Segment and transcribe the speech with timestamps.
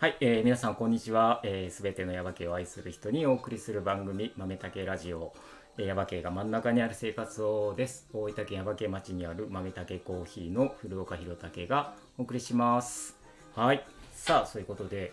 [0.00, 1.40] はい、えー、皆さんこんにちは。
[1.42, 5.34] す、えー、べ、てのヤバ系を愛する人にお送りする番組豆竹ラジオ。
[5.76, 8.08] えー、ヤバ系が真ん中にある生活をです。
[8.14, 13.14] 大分県ヤバ系町にある豆竹コーヒーの古岡弘武がお送りします。
[13.54, 15.12] はい、さあそういうことで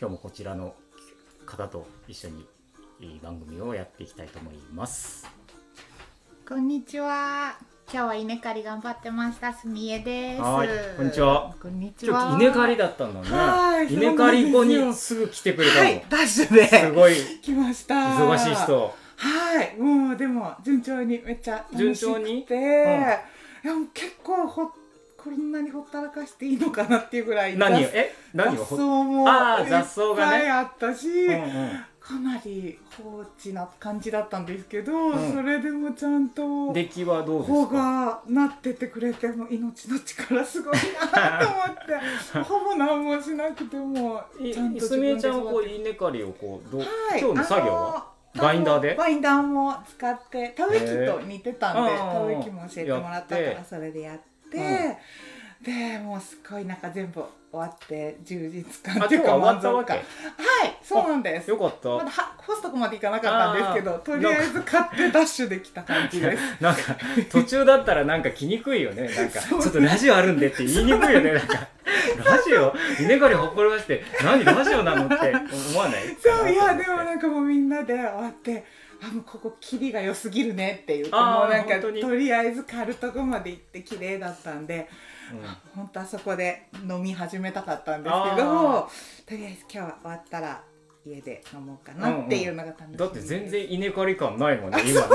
[0.00, 0.74] 今日もこちらの
[1.44, 2.46] 方と一緒に
[3.22, 5.28] 番組をやっていきたいと思います。
[6.48, 7.71] こんにちは。
[7.90, 9.52] 今日は稲刈り頑張ってました。
[9.52, 10.42] すみえです。
[10.42, 11.54] はいこんにちは。
[11.60, 12.38] こんにちは。
[12.38, 13.28] 稲刈りだったんだね。
[13.28, 16.66] はい稲刈り後にすぐ来てくれたの、はい、ダッシュで。
[16.66, 17.14] すごい。
[17.42, 17.94] 来ました。
[17.94, 18.94] 忙しい人。
[19.16, 22.46] はいもうでも順調にめっちゃ順調に？
[22.48, 23.20] うん、いや
[23.92, 24.70] 結構ほ
[25.16, 28.14] こんなにほったらかしていいのかなっていうぐらい何え？
[28.32, 30.50] 何雑草もあ雑草がね。
[30.50, 37.74] あったし、うんうんかなり放置な感じだったんですけど、うん、それでもちゃんと出来はどうですか？
[37.74, 46.86] がなっててくれても命の力すごいなと思って ほぼ何もしなくてもちゃんと自ちゃんはこう稲刈りをこうどう、は
[47.16, 48.12] い、今日の作業は？
[48.34, 48.94] バインダーで？
[48.94, 54.64] バインダーも使って田植え機と似てたんで田植え機も教えてもらったからそれでやって、うん、
[55.62, 59.96] でもうすごいなんか全部終わって充実感っていうか満足感。
[59.96, 60.04] はい
[60.82, 61.50] そうなんです。
[61.50, 61.88] よかった。
[61.90, 66.42] まだはホストコまで行かなかったんですけどとりあえず買ってダッシュできた感じです。
[66.60, 66.80] なんか
[67.30, 69.08] 途中だったらなんか来にくいよね。
[69.08, 71.32] なんか ちょっとラジオあるんでって言いにくいよね。
[71.32, 71.54] なんか
[72.24, 72.74] ラジオ？
[73.00, 75.14] 稲刈りほっぽりまして何ラジオなのって
[75.70, 76.16] 思わない？
[76.20, 78.64] そういやでもなんかもうみんなで終わって
[79.02, 84.86] あもうここ霧が良すぎるねって言ってもうなんかとりあえず刈るとこまで行って綺麗だったんで、うん、
[85.74, 88.88] 本当あそこで飲み始めたかったんですけど
[89.26, 90.62] とりあえず今日は終わったら
[91.04, 95.06] 家で飲もうかなっていうのが楽しみ、だって全然稲刈り感ないもんね今ね。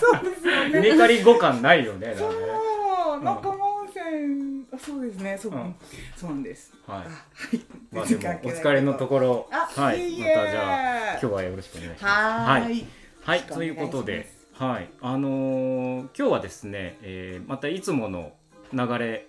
[0.00, 0.88] そうですよね。
[0.88, 5.36] 稲刈り後感ないよねそう、仲間温泉あそうですね。
[5.36, 5.74] そう,、うん、
[6.16, 6.72] そうなんです。
[6.86, 7.04] は
[7.52, 7.58] い、
[7.94, 9.48] まあでもお疲れのところ。
[9.50, 10.20] はい。
[10.20, 12.50] またじゃあ今日はよろしくお願いします。
[12.50, 12.86] はい。
[13.24, 18.32] はい、ということで、はい、あのー、今日はですね、えー、またいつもの
[18.72, 19.26] 流れ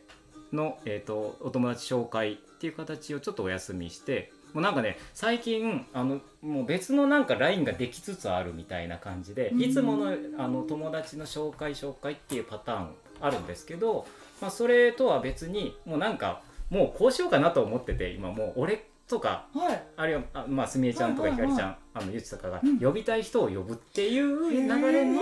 [0.53, 14.05] の、えーと、お友達紹介っていう形をちょっとお休みしてもうなんかね最近あのもう別のなんかラインができつつあるみたいな感じでいつものあの友達の紹介紹介っていうパターンあるんですけど、
[14.41, 25.21] まあ、それとは別にもうなんかもうこうしようかなと思ってて今もう俺とか、はい、あるいはあまあすみえちゃんとかひかりちゃん、あのゆちとかが呼びたい人を呼ぶっていう流れの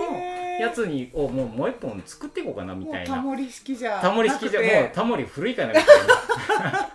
[0.60, 3.16] やつにをもうもう一本作っていこうかなみたいな。
[3.16, 6.90] タモリ式じゃタモリ式じゃもうタモリ古いかなみたいな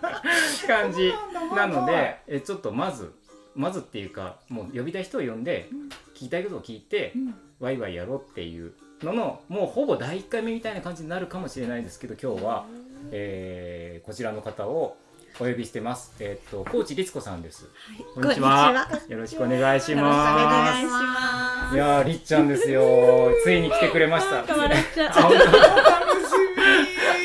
[0.66, 1.12] 感じ
[1.54, 3.12] なのでえちょっとまず
[3.54, 5.68] まずっていうかもう呼びたい人を呼んで、
[6.14, 12.64] 聞きたいことを聞いて、うん、ワイワイやろうっていうののもうほぼ第1回目みたいな感じになるかもしれないですけど今日は、
[13.10, 14.96] えー、こちらの方を
[15.40, 16.12] お呼びしてます。
[16.20, 17.64] えっ、と高知律子さんです。
[17.64, 18.88] はい、こんにちは。
[19.08, 20.44] よろしくお願いします。
[20.44, 21.74] お願いします。
[21.74, 23.30] いやりっちゃんですよ。
[23.42, 24.44] ついに来てくれました。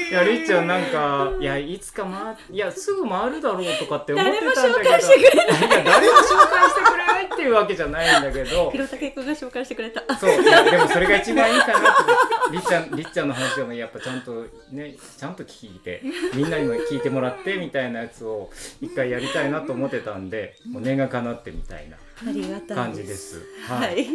[0.09, 4.97] いやりっちゃんなんかいやいつかまいやすぐ回るだろうとかって思ってたんだけど、いや
[5.83, 8.71] 誰も紹介してくれないっていうわけじゃないんだけど。
[8.71, 10.01] 広武君が紹介してくれた。
[10.17, 12.51] そういやでもそれが一番いいかなって。
[12.53, 16.01] りっちゃんりっちゃんの話をやっぱちゃんとねちゃんと聞いて
[16.33, 18.49] みんなにも聞いてもらってみたいなやつを
[18.81, 21.97] 一回やりたいなと思ってたんで、もう念が叶ってみたいな
[22.75, 23.41] 感じです。
[23.67, 23.87] はい。
[23.87, 24.07] はい、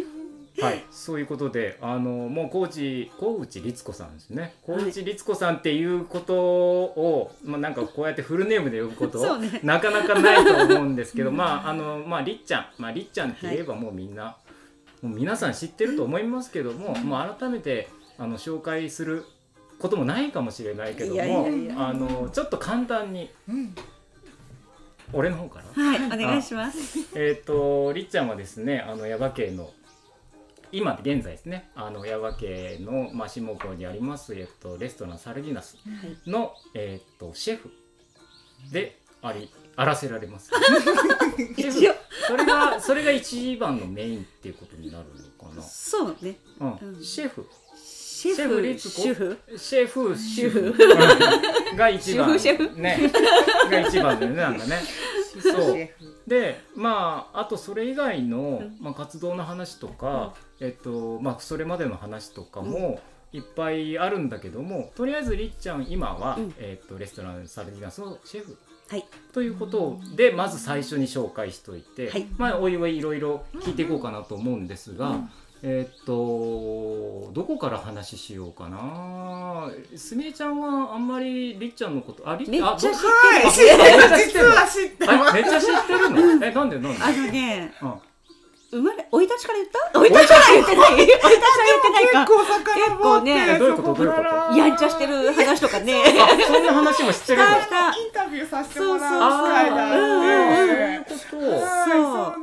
[0.91, 4.53] そういうことで、あのもう高知高内律子さんですね。
[4.63, 14.37] 高内律子さんっていうことを、まあなんかこうやってフルネームで呼ぶこと、ね、なかなかないと思うんですけど、 まああのまありっちゃん、まありっちゃんって言えばもうみんな、は
[15.01, 19.25] い、もう皆さん知ってると思いますけども、もう改めてあの紹介する
[19.79, 21.47] こともないかもしれないけども、
[21.77, 23.29] あのちょっと簡単に。
[23.49, 23.75] うん
[25.13, 25.83] 俺の方かな。
[25.83, 26.97] はい、お願いします。
[27.13, 29.69] えっ、と、りっちゃんはですね、あの、耶馬渓の。
[30.73, 35.77] 今現在ですね、あの、耶馬渓の、まあ、下郷にあります、えっ、と、レストランサルディナス
[36.25, 37.69] の、はい、えっ、と、シェフ。
[38.71, 40.49] で、あり、あらせられます。
[42.27, 45.61] それが、それが一番のメインっていうことになるのかな。
[45.61, 46.39] そうね。
[46.59, 47.47] うん、シェフ。
[48.31, 50.15] シェフシェフシェフ？
[50.15, 52.37] シェフが一番。
[52.77, 53.11] ね。
[53.69, 54.81] が一番だよねなんかね。
[55.41, 55.89] そう。
[56.27, 63.01] でまああとそれ以外の、まあ、活動の話とか、えっとまあそれまでの話とかも、
[63.33, 68.57] いっぱいあるんだけどもとりあえずりっちゃん今は、えっとレストランサルディナスのシェフ？
[68.89, 75.17] はい、ということでまず最初に紹介しといて、はい、まあおいおいいろいろ聞いていこうかなと思うんですが、
[75.65, 79.71] えー、っとどこから話しようかな。
[79.95, 86.45] すみれちゃんはあんまりりっちゃんのことありめっちゃ知ってる、はい、 実は知ってめっちゃ知ってるの？
[86.45, 87.01] えなんでなんで？
[87.01, 87.93] あのね、うん
[88.73, 89.79] 生まれ、生い立ちから言った？
[89.93, 90.89] 生い立ちから言ってない。
[90.89, 92.25] 生い立ちから言ってないか。
[92.25, 93.93] 結構ね、どういうこと？
[93.93, 94.57] どういうこと？
[94.57, 96.03] やんちゃしてる話とかね。
[96.47, 97.45] そんな話も知ってるの？
[97.45, 97.53] イン
[98.11, 101.15] タビューさせてもらう機会だって。
[101.15, 101.41] そう。
[101.41, 102.41] そう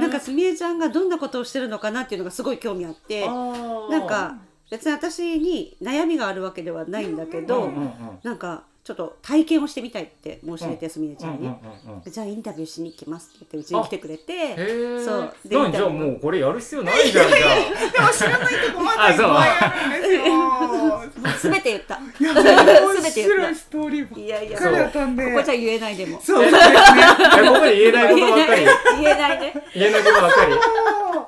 [0.00, 4.38] なんかすみえちゃんがどんなことをしてるのかなっていうのがすごい興味あって、なんか
[4.70, 7.70] 別に私に悩みがあるわけではないんだけど、
[8.22, 11.50] なんかちょっと体験をしてみたいって申し出てすみれちゃんに、
[12.08, 14.54] じゃあインタビューしに行きますって言ってうちに来てくれて
[15.04, 15.34] そう。
[15.44, 21.34] でじゃあもうこれやる必要ないじゃん でも知らないとこまだいっぱいですよ。
[21.36, 21.96] すべて言った。
[21.96, 26.20] すべて言ったストーリーいやいやここじゃ言えないでも。
[26.22, 26.44] そう。
[26.44, 28.66] ですねここで言えないことばっかり。
[29.00, 29.54] 言えないね。
[29.74, 30.54] 言えないことばっかり。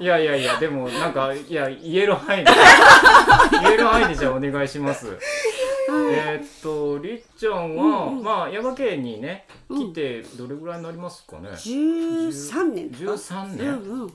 [0.01, 2.53] いやいやいやでもなんかいや言える範囲で。
[3.63, 5.07] 言える範囲でじゃあお願いします
[5.93, 14.11] えっとりっちゃんは、うんうん、まあ山県にね来てどれぐらいになりますかね、十三年13年、うん、うん、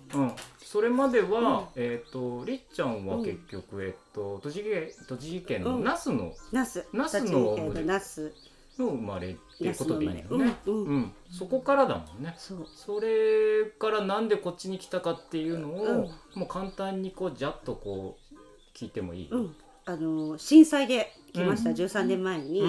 [0.57, 6.83] それまでは、うん、えっ、とりっちゃんは結局、えっと栃木栃木県の那須の、那須。
[6.93, 8.31] 那須の那須。
[8.79, 11.11] の生まれっていうことでいいのね、うん。
[11.29, 12.35] そこからだもんね。
[12.37, 19.29] それからなんでこっちに来たかっていうのを、もう簡単にこうじゃっとこう聞いてもいい、
[19.85, 22.63] あの震災で来ました、うん、13年前に、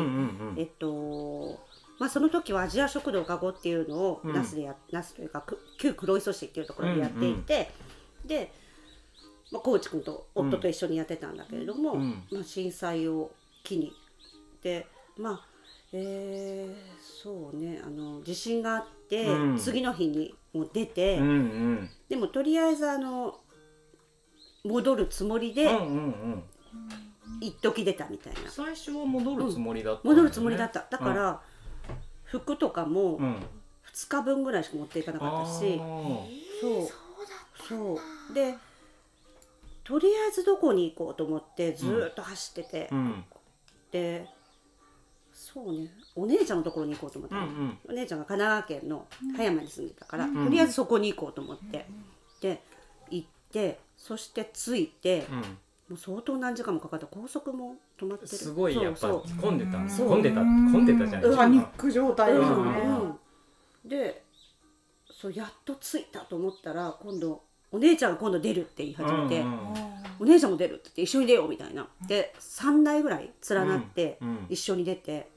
[0.56, 1.60] えっと
[1.98, 5.44] まあ、その時はアジア食堂かごっていうのを那須でや、那須というか
[5.78, 7.70] 旧黒磯市っていうところでやっていて、
[8.24, 8.52] で、
[9.52, 13.30] まあ、高知君と夫と一緒にやってたんだけれども、まあ、震災を
[13.62, 13.92] 機に。
[14.62, 15.46] でまあ
[15.92, 19.28] えー、そうねあの地震があって、
[19.58, 23.38] 次の日にもう出て、うんうん、でもとりあえずあの
[24.64, 26.42] 戻るつもりで、うんうんうん
[27.46, 28.50] 一時出たみたいな。
[28.50, 30.00] 最初は戻るつもりだった、ね。
[30.04, 30.86] うん、戻るつもりだった。
[30.90, 31.36] だから、うん、
[32.24, 35.80] 服とかも2日分ぐらいしか持っていかなかったし、
[36.60, 36.88] そう。
[37.68, 38.54] そうで
[39.84, 43.24] とりあえずどこに行こうと思ってずっと走ってて、うん、
[43.90, 44.26] で
[45.32, 45.88] そうね。
[46.14, 49.06] お姉ちゃんのところに行こうと思った、うんうん、お姉ちゃんが神奈川県の
[49.36, 51.86] 葉山に住んでたから、とりあえずそこに行こうと思って、
[52.40, 52.62] で
[53.10, 55.26] 行ってそして着いて、
[55.88, 57.06] もう相当何時間もかかった。
[57.06, 58.28] 高速も止まってる。
[58.28, 59.08] すごいやっぱ
[59.40, 59.78] 混んでた。
[59.78, 62.54] 混んでた混んでたじゃないパニック状態ですね、
[63.84, 64.24] うん、で
[65.10, 69.58] そうやっと着いたと思ったら今度お姉ちゃんが今度出るって言い始めて、うんうん、
[70.20, 71.86] お姉ちゃんも出るって言って一緒に出ようみたいな。
[72.06, 75.30] で3台ぐらい連なって一緒に出て、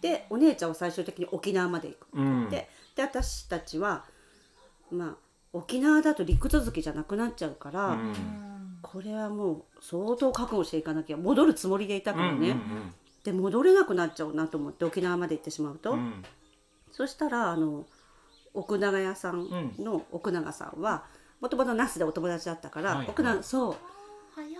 [0.00, 2.06] でお姉ちゃんは最終的に沖縄まで行く。
[2.06, 4.04] って言って、で私たちは
[4.90, 5.16] まあ
[5.52, 7.96] 沖縄だと陸続きじゃなくなっちゃうから、
[8.82, 12.94] これはもう相当覚悟していかなきゃ戻るつもりでいたからね、うんうんうん、
[13.24, 16.24] で戻れなくなっちゃうなと思って沖縄まで行ってしまうと、うん、
[16.92, 17.86] そしたらあの
[18.54, 21.04] 奥永屋さんの奥永さんは
[21.40, 23.76] もともと那須でお友達だったから、はいはい、奥永そう。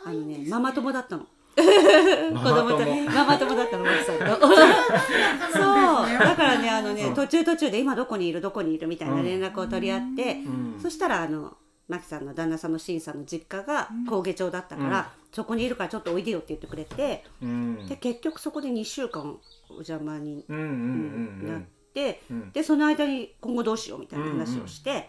[0.05, 1.26] あのねママ友だったの。
[1.59, 4.25] 子供とママ友だったのマキさんと。
[4.47, 11.56] そうだからねあのね途中途中で今どこにいるどこにいるみたいな連絡を取り合って、うん、そしたらあの
[11.88, 19.38] マキさんの旦那さんのしんさんの実家が高下町だったから、うん、そこにいるからちょっとおいでよって言ってくれて、うん、で結局そこで2週間
[19.70, 21.62] お邪魔になっ
[21.94, 25.08] て、でその間に今後どうしようみたいな話をして、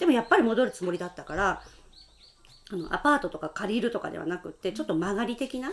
[0.00, 1.62] でもやっぱり戻るつもりだったから
[2.72, 5.72] あのアパートとか借りるとかではなくってちょっと曲がり的な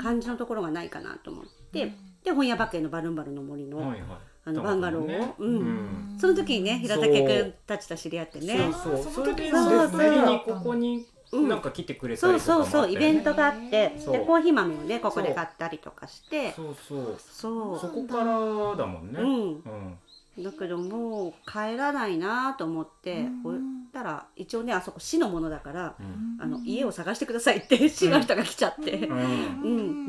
[0.00, 1.92] 感じのところがないかなと思って、
[2.22, 3.78] で本屋馬券のバルンバルの森の。
[3.78, 4.00] はいはい
[4.48, 8.72] あのバンガローを、うん、その時にね平竹君たちと知り合ってね。
[8.72, 9.02] そう。
[9.02, 10.40] そうそれでそうそう。
[10.46, 16.52] ここになんか来てくれたりとかそうそうそうイベントがあってでコーヒー豆をねここで買ったりとかして。
[16.52, 17.16] そうそう。
[17.18, 17.78] そう。
[17.80, 19.18] そこからだもんね。
[19.20, 19.98] うん
[20.38, 23.54] だけどもう帰らないなと思っておっ
[23.92, 29.22] たら一応ねあそこ市のものだから、うん、あの家を探してくださいって市の人が来ちゃって、うん、う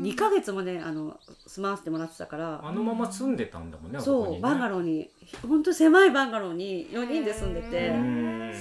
[0.02, 5.10] 2か月もねあの住まわせてもらってたからあのまま住んでたんだもんねそう、ね、バンガローに
[5.48, 7.94] 本当狭いバンガローに4人で住んでて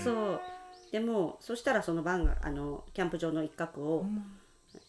[0.03, 0.41] そう。
[0.91, 4.05] でもそしたらそのバンガあのキャンプ場の一角を、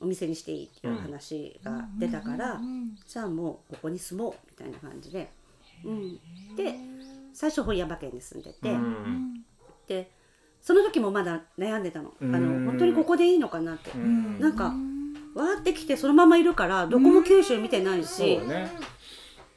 [0.01, 2.61] お店にしていいっていう話が出たから、
[3.07, 5.31] じゃあもうここに住もうみたいな感じで
[5.85, 6.21] うん、
[6.57, 6.75] で
[7.33, 9.45] 最初本山県に住んでて、うん、
[9.87, 10.11] で
[10.61, 14.75] その時もまだ悩んでたの,、あの本当にここでいいのかなって、うん、なんか
[15.35, 18.71] わーってきてそのままいるからどこも九州見てないし、ね、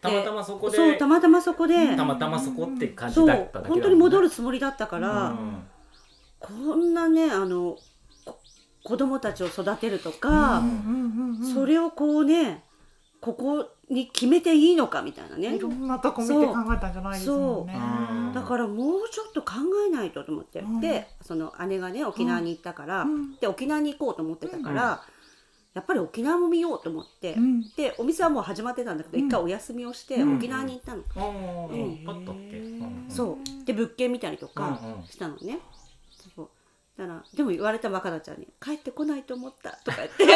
[0.01, 1.95] たまたまそこでそうたまたまそこで。
[1.95, 5.35] たまたまそこって感じだっただけだ、ね、本当に戻るつもりだったから、
[6.39, 7.77] こんなねあの
[8.83, 10.63] 子供たちを育てるとか、
[11.53, 12.63] それをこうね
[13.21, 15.55] ここに決めていいのかみたいなね。
[15.55, 17.75] いろんなとこ見て考えたんじゃないですもんね。
[18.33, 19.55] だからもうちょっと考
[19.85, 24.99] えないとと思って、うん、でその姉がね沖縄に行ったから、うん、で沖縄に行こうと思ってたから、うん、
[25.73, 27.35] やっぱり沖縄も見ようと思って、
[27.75, 31.03] でお店はもう始まってたんだけど、一回お休みをして沖縄に行ったの。
[33.09, 33.65] そう。
[33.65, 34.79] で物件見たりとか
[35.09, 35.59] したのね。
[37.01, 40.23] そうだからでも言われた若菜ちゃんに「帰ってこないと思った」とか言って。
[40.25, 40.33] そう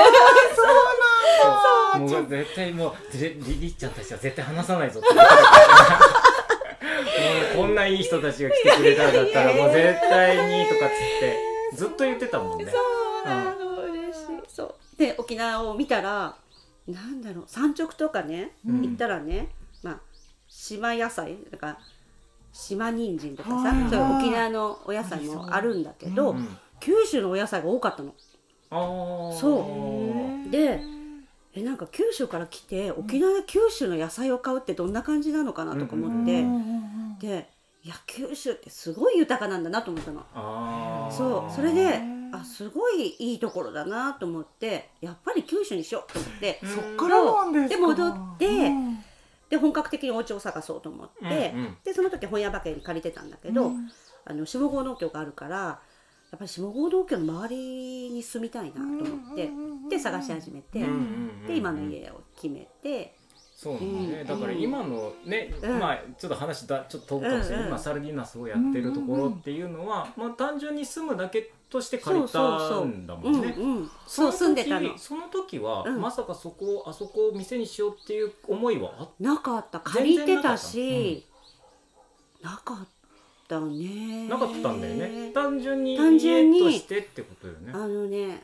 [2.00, 2.18] なんだ。
[2.20, 3.20] もう絶対もうリ
[3.60, 5.10] リッちゃんたちは絶対話さないぞって。
[5.16, 5.22] も
[7.62, 11.38] うこんないい人たちが来てくれたんだったらもう絶対にとかっつって
[11.74, 12.72] ずっと言ってたもんね。
[12.72, 12.78] そ
[13.24, 14.76] うなの、うん、嬉しいそう。
[14.98, 16.36] で沖縄を見たら
[16.88, 19.50] なんだろう産直とかね、うん、行ったらね
[19.84, 20.00] まあ
[20.48, 21.80] 島野菜だから
[22.56, 28.14] 島人参とかさそういう沖縄のお野菜もあるんだけど、うん、九州のお野菜が多かったの。
[29.34, 30.50] そう。
[30.50, 30.82] で
[31.54, 36.46] えなんか九州から来て沖縄で九州の野菜を買うってどんな感じなのかなとか思って、
[37.28, 37.50] で
[37.84, 41.12] いや九州ってすごい豊かなんだなと思ったの。
[41.12, 41.54] そう。
[41.54, 48.72] それであすごいいいところだなと思ってやっぱり九州にしようと思ってそっからなんですで戻って、
[49.50, 53.72] で本格的にお家を探そうと思って、でその時本屋馬券借りてたんだけど、
[54.26, 55.80] あの下郷農協があるからや
[56.36, 59.50] っぱり下郷道家の周りに住みたいなと思って
[59.90, 60.80] で探し始めて
[61.48, 63.16] で今の家を決めて。
[63.58, 65.50] そうね、だから今のね、
[65.80, 72.40] まあちょっと話だちょっと飛ぶかもしれない、今サルディナスをやってるところっていうのは、まあ単純に住むだけとして借りた
[72.82, 73.56] んだもんね。
[74.08, 74.98] そう住んでたの。
[74.98, 79.80] その時は、まさかそこあそこを店にしようっていう思いはあなかった。
[79.80, 81.26] 借りてたし、
[82.42, 82.96] なかった。
[83.46, 84.28] ったね。
[84.28, 85.32] なかったんだよね。
[85.32, 87.72] 単純に単純にとしてってことよね。
[87.74, 88.44] あのね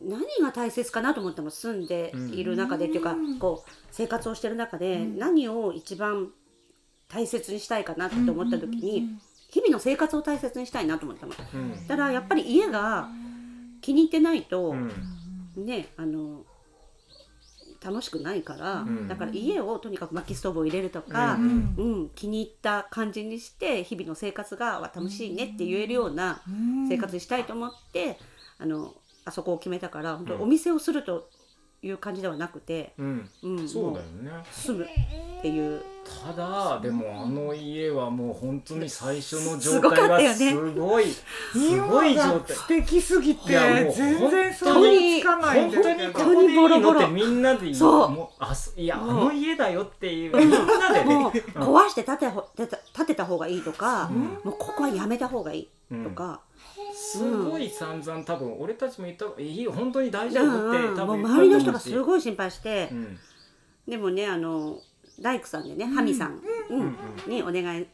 [0.00, 6.30] 何が大切かなと思っても住んでいる中で、っていうかこう生活をしてる中で、何を一番
[7.08, 9.08] 大切にしたいかなって思った時に、
[9.52, 11.32] 日々の生活を大切にしたいなと思ったの、
[11.86, 13.08] だからやっぱり家が
[13.82, 14.74] 気に入ってないと、
[15.56, 16.44] ねあの
[17.84, 26.42] 楽しくないから、うん、だから家をとにかく薪ストーブを入れるとか、うん、うん、気に入った感じにして日々の生活が楽しいねって言えるような
[26.88, 28.18] 生活にしたいと思って、
[28.58, 28.94] あの
[29.24, 31.28] あそこを決めたから本当お店をすると
[31.82, 33.28] いう感じではなくて、うん。
[33.66, 34.30] そうだよね。
[34.52, 35.82] 住むっていう。
[36.24, 42.56] ただでもあの家はもう本当に最初の状態がすごいすごい状態。
[42.56, 48.08] 素敵すぎて全然想像つかない本当にボロボロってみんなでそう。
[48.10, 50.36] もうあいやあの家だよっていう。
[50.36, 50.58] みんな
[50.92, 51.14] でね。
[51.54, 52.26] 壊して建て
[52.94, 54.08] 建てた方がいいとか、
[54.44, 55.68] もうここはやめた方がいい
[56.02, 56.40] とか、
[57.02, 63.18] すごい散々多分俺たちも言った「いい本当に大丈夫?」って、うん、多分周りの人がすごい心配して、うん、
[63.88, 64.78] でもねあの
[65.20, 66.40] 大工さんでね、ハミさん、
[66.70, 67.86] うんにお願い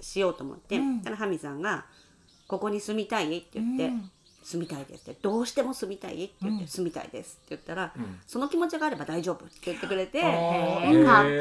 [0.00, 1.86] しようと思って、うん、ハミさんが
[2.46, 3.92] 「ここに住みたい?」って言って
[4.44, 7.92] 「住みたいです」って「どうしても住みたい?」って言って「住みたいです」って言ったら、
[8.26, 10.32] その気持ちがあれば大丈夫」って言ってくれて「かっ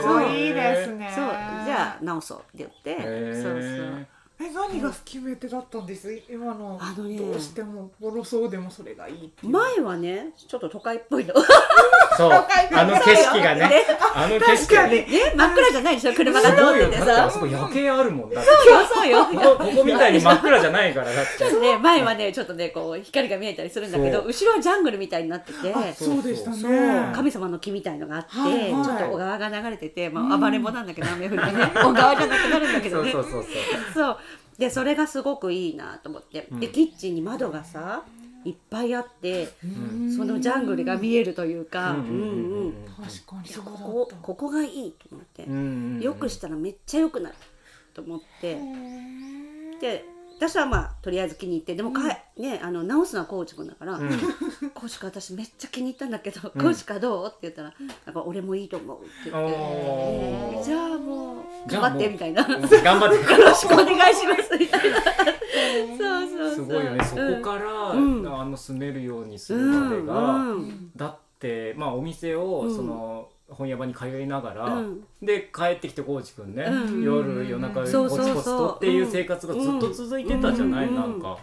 [0.01, 0.53] こいい。
[0.53, 1.25] ですね」そう
[1.65, 2.95] じゃあ直そうって言って。
[3.41, 4.07] そうそう。
[4.39, 6.13] え何が決め手だったんです？
[6.29, 6.77] 今の。
[6.79, 11.33] あの、ね、どうしてもボロそうでもそれがいい前はねちょっと都会っぽいの。
[12.15, 12.31] そう。
[12.31, 13.83] あの景色がね。
[14.13, 15.07] あの景色がね。
[15.35, 16.13] 真っ暗じゃないでしょ？
[16.13, 17.25] 車が通っててさ。
[17.25, 19.25] あそこ夜景あるもんだそうよそうよ。
[19.57, 21.59] ここみたいに真っ暗じゃないからだって。
[21.59, 25.73] ね前はねちょっとねこう光が見えたりするんだけど後ろはジャングルみたいになってて。
[25.93, 27.11] そうでしたね。
[27.15, 31.71] 神様の木みたいのがあってちょっと小川が流れててまあ暴れん坊なんだけど雨降ってね。
[31.73, 33.11] 小川じゃなくなるんだけどね。
[33.11, 33.43] そうそうそう。
[33.95, 34.17] そう
[34.57, 38.03] でそれがすごくいいなと思って、でキッチンに窓がさ
[38.43, 39.49] いっぱいあって、
[40.15, 41.99] そのジャングルが見えるというか、うん。
[41.99, 42.03] う
[42.69, 43.49] ん確かに。
[43.53, 47.35] ここここがいいと思って、よくしたらめっちゃ良くなる
[47.93, 48.57] と思って。
[49.79, 50.05] で
[50.37, 52.05] 私はまあとりあえず気に入ってでもか、う
[52.39, 54.09] ん、ねあの直すのはコーチ君だから「うん、
[54.73, 57.73] コーチ君私めっちゃ気に入ったんだけど、うん、コーチ君どう?」って言ったら
[58.05, 61.26] 「なんか俺もいいと思う」って言って「じゃあもう
[61.67, 62.59] 頑張って」みたいな「頑
[62.99, 63.15] 張って。
[63.33, 64.97] よろしくお願いします」みたいな。
[65.97, 67.03] そうそうすごいよね。
[67.03, 70.45] そこから、あの住めるようにするまでが、
[70.95, 81.37] だってまあお店をその、本屋場に通いながら、うん、で帰ってきて高知くんね、うん、夜夜中コツコツとっていう生活がずっと続いてたじゃない、うん、なんか。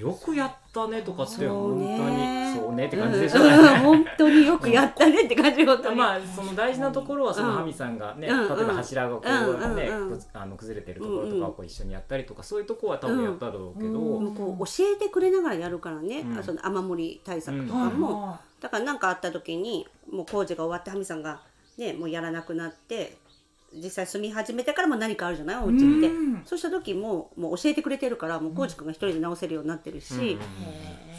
[0.00, 9.90] よくやったねとかって本当にねって感じでしょ、うね、本当によくやったねって感じ本当にまあその大事なところはそのハミさんがね、例えば柱がこうね、
[10.32, 21.40] あの崩れてるところとかをこう一緒にやったりとかそういうとこは多分やっただろうけど、こう教えてくれながらやるからね、その雨漏り対策とかも、だから何かあった時にもう工事が終わってハミさんが
[21.78, 23.16] ねもうやらなくなって
[23.72, 25.62] 実際住み始めてからも何かあるじゃない？
[25.62, 31.09] お家って、うん、そうした時ももう教えてくれてるからもうコーチ君が一人で直せるようになってるし、うん、す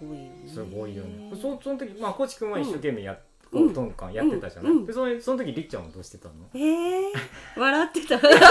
[0.00, 0.30] ごいよね。
[0.46, 1.30] すごいよね。
[1.34, 3.18] そその時まあコーチ君は一生懸命やっ
[3.52, 6.34] うん、トンカンやってたじゃない、うん、でそのその時りっちゃんはどうしてたの？
[6.52, 7.12] えー、
[7.56, 8.16] 笑ってた。
[8.16, 8.42] お店をし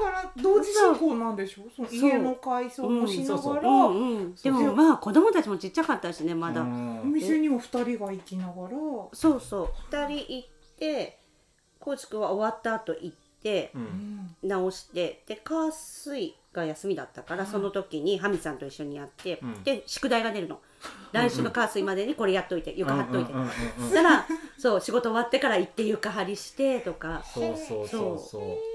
[0.00, 1.64] ながら同時進行なんでしょ？
[1.74, 3.62] その家の改装もしながら、
[4.42, 6.62] でもまあ子供たちもちっちゃかったしねまだ。
[6.62, 6.64] お
[7.04, 8.68] 店にも二人が行きながら。
[9.12, 9.68] そうそう。
[9.90, 10.48] 二人行っ
[10.78, 11.18] て
[11.80, 13.23] 高知君は終わった後行って、
[14.42, 20.60] 直してで火水が休みだったから、その時にハミさんと一緒にやって、で宿題が出るの。
[21.12, 23.32] 来週の火水までにこれやっといて床張っといて、
[23.78, 24.26] そしたら
[24.58, 27.22] そう仕事終わってから行って床張りしてとか。
[27.24, 28.74] そうそうそうそう。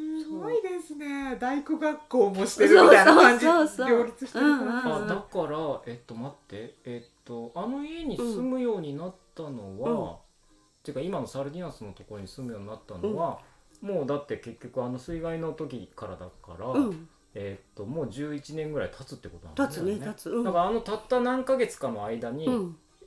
[0.00, 1.36] すごいですね。
[1.40, 6.74] 大工学校もしてるみたいな感じ両立してるあだからえっと待って。
[6.84, 10.18] えっとあの家に住むようになったのは、
[10.82, 13.38] ていうか今のサルディナスのところに住むようになったのは、
[13.80, 16.74] もうだって結局あの水害の時からだから、
[17.34, 20.04] えっともう11年ぐらい経つってことなんだよね。
[20.04, 22.48] 経つねだからあのたった何ヶ月かの間に、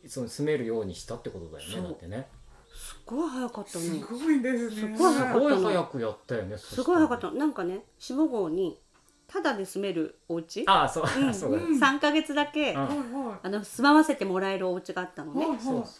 [0.07, 2.27] その住めるようにしたってことだよねだってね。
[2.73, 3.85] すごい早かったね。
[3.85, 4.97] すごいですね。
[4.97, 6.57] すごい早くやったよね。
[6.57, 7.31] すごい早かった。
[7.31, 8.79] なんかね、下郷に
[9.31, 10.63] ただで住めるお家。
[10.67, 12.79] ああそう、うん、 そうだ、3か月だけ、うん、
[13.41, 15.45] あの住まわせてもらえるお家があったのね、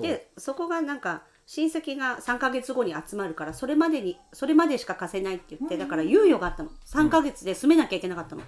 [0.01, 6.69] でそこがなんか親戚が3か月後に集まるからそれまでにそれまでしか貸せないって言ってだから猶予があったの。
[6.85, 8.41] 3か月で住めなきゃいけなかったの。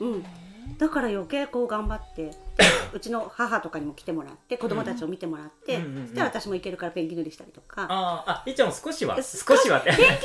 [0.00, 0.24] うん。
[0.78, 2.30] だから余計こう頑張って
[2.92, 7.86] うちの母とかにも来てもらって子供たちを見てもらって、うん、そしたら私も行けるからペンキ塗りしたりとか。
[7.88, 10.20] ああいっちゃんも少しは少しはペンキ塗りだ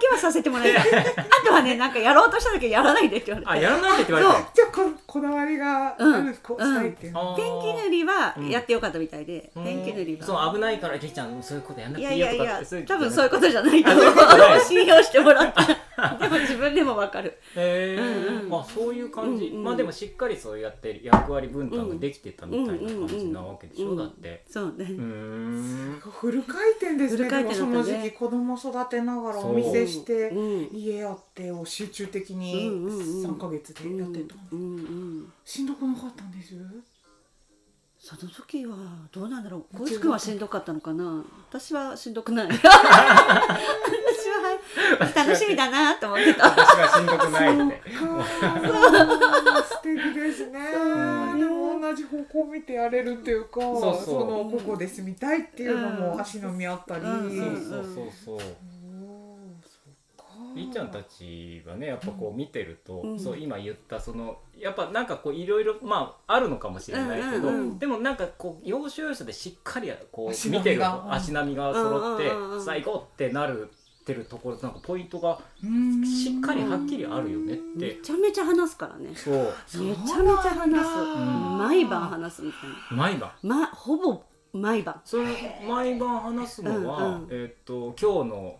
[0.00, 1.06] けはさせてもらいたい。
[1.16, 3.66] あとはねなんかやろうとした時やらないでって言われて。
[3.66, 4.50] あやらないでって言われて。
[4.54, 10.26] じゃあここだわりがあるんですか、うん、したいっていう、うん、ペンキ塗りはやってよかったみたいで、ペンキ塗りは。
[10.26, 15.90] そう危ないからりっちゃんそういうことやんなくていいよとかいやいやいや多分そういうことじゃないと思う信用してもらって。
[16.20, 17.38] でも自分でもわかる。
[17.56, 24.44] へえー、まあそういう感じ、まあでもしっかりそうやって役割分担ができてたみたいな感じなわけでしょ、だって。
[24.48, 24.86] そうね。
[24.86, 27.28] フル回転ですね。
[27.28, 30.32] でもその時期子供育てながらお店して、
[30.72, 34.34] 家やってを集中的に3か月でやってた、
[35.44, 36.54] しんどくなかったんです？
[38.02, 38.76] その時は
[39.12, 39.76] どうなんだろう。
[39.76, 41.22] 小石君はしんどかったのかな？
[41.50, 42.48] 私はしんどくない。
[42.56, 42.58] 私
[44.30, 44.58] は
[45.14, 46.48] 楽しみだなと思ってた。
[46.48, 47.82] 私はしんどくないって。
[49.68, 50.78] 素敵ですねで
[51.44, 58.40] も同じ方向を見てやれるっていうかそのここで住みたいっていうのも足並みあったり、そうそうそうそう。
[60.54, 72.30] りっちゃんたちはねやっぱこう見てると、うん、そう今言ったそのやっぱなんかこういろいろまああるのかもしれないけど、うんうんうん、でもなんかこう要所要所でしっかりこう見てる足並みが揃って
[72.64, 77.62] 最後ってなるってるところなんかポイントがしっかりはっきりあるよねって。
[77.76, 79.10] めちゃめちゃ話すからね。
[79.14, 79.34] そう。
[79.82, 80.96] めちゃめちゃ話す、
[81.58, 82.96] 毎晩話すみたいな。
[82.96, 85.00] 毎晩、ま、ほぼ毎晩。
[85.04, 85.24] その
[85.68, 88.56] 毎晩話すのは、うんうん、えっ、と今日の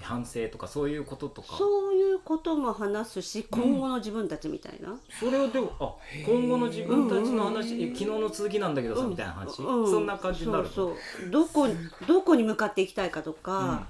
[0.00, 1.56] 反省とかそういうこととか？
[1.56, 11.30] そういうことも話すし今後の自分たちみたいな、うん、それをでもあ今後の自分たちの話、うんうんうん、昨日の続きなんだけどさ、うん、みたいな話、うん、そんな感じになるそうそう。
[11.30, 11.66] どこ
[12.06, 13.88] どこに向かっていきたいかとか、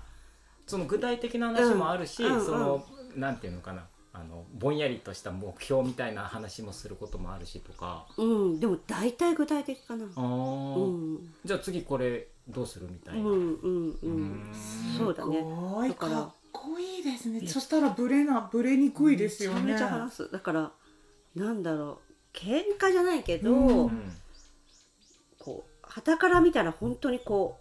[0.66, 2.84] その具体的な話もあるし、その
[3.16, 3.86] なんていうのかな。
[4.16, 8.06] あのぼんやりとした目標みたいな話もすることもあるしとか。
[8.16, 8.60] うん。
[8.60, 10.04] でも大体具体的かな。
[10.14, 13.28] あ、うん、じゃあ次これどうするみたいな。
[13.28, 14.52] うんうんうん。
[14.96, 15.44] そうだね。
[15.88, 17.44] だからかっこいいですね。
[17.48, 19.72] そしたらブレなブレにくいですよね。
[19.72, 20.30] めちゃめちゃ話す。
[20.30, 20.70] だから
[21.34, 22.36] なんだろう。
[22.36, 24.12] 喧嘩じゃないけど、うん、
[25.40, 27.58] こう旗から見たら本当にこ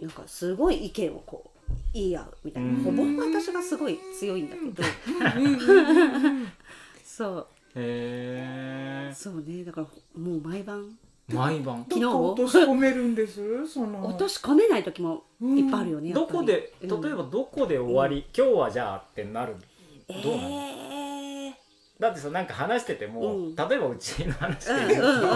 [0.00, 1.59] うなんかすごい意見をこう
[1.92, 4.82] 言い合うみたいな、ほぼ私がすごい強いんだけど。
[7.04, 9.86] そうへえそうねだから
[10.20, 10.98] もう毎晩
[11.28, 13.14] 毎晩昨日落とし込めるん。
[13.14, 19.56] ですその落とし込めない時もいっぱいあるよね、どこで例えばどこで終わり、今日はじゃあってなる
[20.08, 21.52] どうなの、えー、
[22.00, 22.46] だってさなん。
[22.46, 25.06] か話してても、うん、例えばうちの話で言うん。
[25.06, 25.20] うん。
[25.20, 25.30] うん、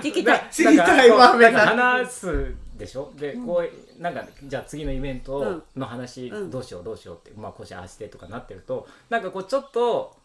[0.00, 3.12] 聞きたい聞きたいわ話すでしょ？
[3.16, 3.62] で、こ
[3.98, 10.16] うなんかじゃあ次のイベントの話どうしようどうしようって、まあこうしああしてとかなってるとなんかこうちょっと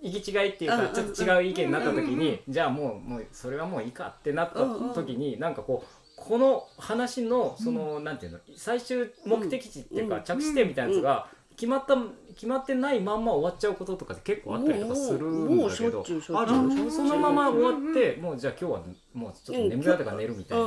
[0.00, 4.58] 行き違いっていうかちょっと違う意見になった時にじゃあもうもうそれはもういいかってなった
[4.94, 11.28] 時になんかこうこの話のその、なんていうの最終目的地っていうか、着地点みたいなやつが
[11.58, 11.96] 決まった
[12.34, 16.04] 決まってないまんま終わっちゃうこととかって結構あったりとかするんだけど
[16.38, 20.64] あるそのまま終わってもうじゃあ今日はもうちょっと眠くなったから寝るみたいな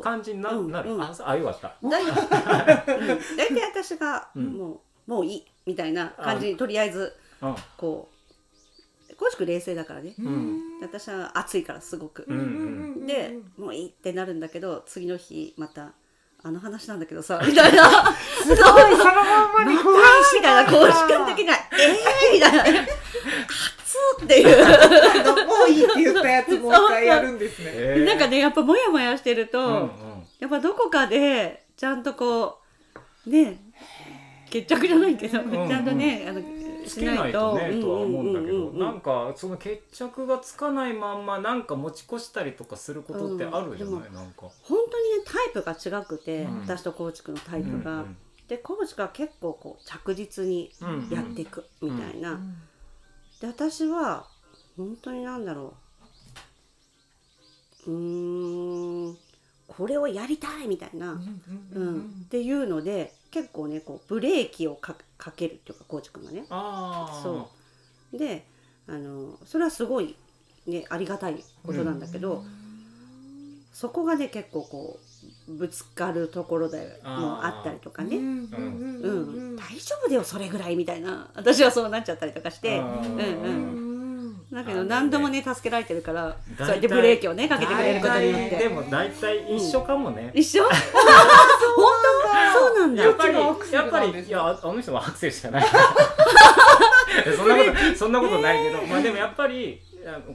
[0.00, 0.48] 感じにな
[0.82, 0.88] る？
[1.26, 1.76] ああよかった。
[3.36, 7.12] 大体私がもうもういいみたいな感じにとりあえず
[7.76, 12.26] こう少しく冷静だからね、うん、私は暑いからすごく、
[13.06, 15.92] でもういいってなるんだけど次の日また
[16.44, 18.12] あの話なんだけどさみたいな。
[18.14, 20.02] すごいそのままに怖い
[20.34, 21.92] みたいな公式的な「え
[22.32, 25.46] えー!」みたいな「熱っ!」っていう。
[25.46, 29.88] もういいって言ったやつもう一回やるんですね、えー、なんかねやっぱモヤモヤしてると、うんうん、
[30.40, 32.58] やっぱどこかでちゃんとこ
[33.26, 33.58] うね
[34.50, 36.40] 決着じゃないけど、うんうん、ちゃんとねあの
[36.82, 37.92] つけないとねと。
[37.92, 44.48] は思うんだけどなんかその決着がつかないまんまなんか持ち越したりとかすることってあるじゃない、うん、なんか。
[44.62, 47.92] 本当にねタイプが違くて、うん、私と高知君のタイプが。
[47.92, 48.16] うんうん、
[48.48, 50.72] で高知が結構こう着実に
[51.10, 52.40] やっていくみたいな。
[53.40, 54.26] で私は
[54.76, 55.74] 本当になんだろ
[57.86, 57.90] う。
[57.90, 59.16] うん
[59.66, 61.20] これをやりたいみたいな、
[61.74, 64.94] うん、っていうので結構ねこうブレーキをか
[65.34, 66.44] けるっていうかコーチ君がね。
[66.48, 67.50] そ
[68.12, 68.18] う。
[68.18, 68.44] で
[68.86, 70.14] あのそれはすごい、
[70.66, 72.44] ね、ありがたいことなんだけど、うん、
[73.72, 75.00] そこがね結構こ
[75.48, 79.10] うぶつかるところでもあったりとかね、うん、う
[79.52, 82.78] ん、大丈夫だよそれぐらいみたいな私はそうなっちゃったりとかして。
[82.78, 83.16] うん。
[83.16, 83.92] うん
[84.52, 88.56] だけど何度もね助けられてるからそうやってブレーキをねかけてくれることによって。
[88.56, 90.62] でも大体一緒かもね、一緒？
[90.64, 91.51] 本 当
[92.68, 93.02] そうなんだ。
[93.04, 95.64] やっぱりやっぱりいやあの人はアクセルしかない。
[97.36, 99.80] そんなことそんなことないけどまあでもやっぱり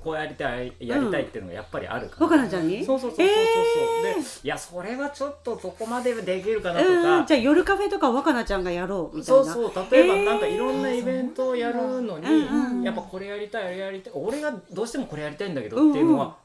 [0.03, 2.85] こうやりたいやりたいっていうのがやっぱりあるから、若菜ちゃんに？
[2.85, 3.33] そうそうそうそうそう、
[4.05, 9.43] えー、でいやそれはちょっとそこまでできるかなとか、じゃあ夜カフェとか若菜ちゃんがやろうみたいな。
[9.43, 16.35] そうそう例えばなんかいろんなイベントをやるのに、えー、やっぱこれやりたいあれやりたい俺がどうしてもこれやりたいんだけどっていうのは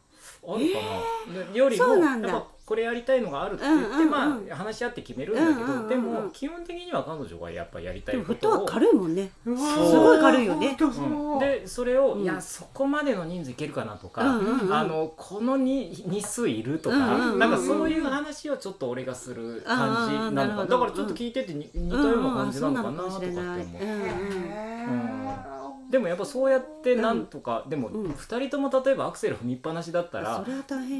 [0.44, 0.84] あるかな、
[1.28, 9.30] えー、よりもやっぱこれやりたいのがあるって言って、うんうんうん、まあ話し合って決めるんだけど、うんうんうん、でも基本的には彼女がやっぱやりたいことをは軽いもんね。
[9.44, 11.36] すごい軽いよね、う。
[11.36, 23.42] ん、でそれを、うん、いやそこまでの人数いけるかなとか、うんうんうん、あのこのに日数いるとか、うんうんうん、なんかそういう話をちょっと俺がする感じなのかだからちょっと聞いてて似たような感じなのかなとかって思う。
[23.82, 25.51] うん
[25.92, 30.42] でもやっぱそうやってなんとか、うん、でも2人とも例えばアクセル踏みっぱなしだったら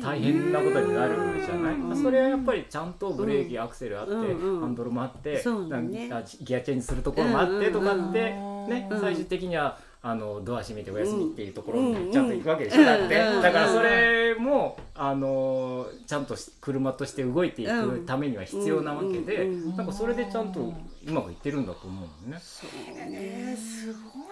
[0.03, 0.53] 大変。
[0.53, 5.43] なことになるじゃない、うん、それはやっぱりちゃんとブレーキ、アクセルあって、ハンドルもあって、
[5.81, 6.11] ね、
[6.43, 8.33] ギアチェンジするところもあってとかって、
[8.69, 9.79] ね最終的には。
[10.05, 13.17] あのドア閉めてお休みっていうところにちゃんと行くわけでしょ、だって。
[13.17, 20.61] だからそれもあのちゃんと車として動いていくためには必要なわけで、なんかそれでちゃんと
[21.07, 22.43] うまくいってるんだと思うのね。
[22.43, 23.57] そうね。
[23.57, 24.32] すご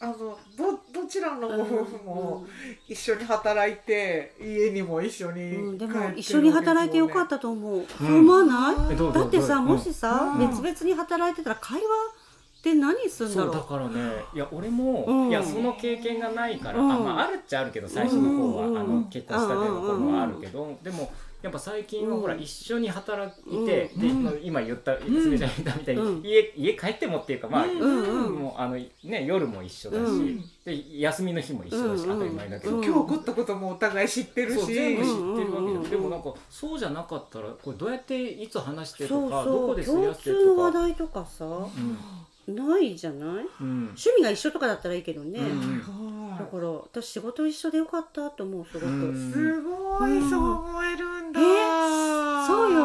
[0.00, 0.14] あの
[0.56, 2.46] どどちらのご夫婦も
[2.88, 8.96] 一緒に働いて家にも一緒に、うん、でも一緒に働いてよかったと思う、思わない？
[8.96, 11.82] だってさもしさ、別々に働いてたら会話
[12.62, 13.54] で何すんだろう？
[13.54, 14.12] だからね。
[14.34, 24.08] いや俺も、うん、いやその経験がないから、うん、あまあ、あるっちゃあるけど最初の方は、うん、あの結婚したての頃はあるけど、でもやっぱ最近はほら一緒に働いて、で
[24.42, 34.72] 今言ったすべちゃん言ったみたいに、家家帰ってもっていうかまあ、もうあのね夜も一緒だし、で休みの日も一緒だし、当たり前だけど、今日起こったこともお互い知ってるし。
[34.72, 40.62] 全部知ってるわけだ、でもなんかそうじゃなかったらこれどうやっていつ話してとかどこですり合ってとか。
[40.62, 41.44] 話題とかさ、
[42.48, 52.82] ないじゃない、うん、趣味が一緒とかだったらいいけどね、うん、だから私仕事一緒でよかったと思うすごく、うん、すごい、そう思えるんだ、えー、そうよ。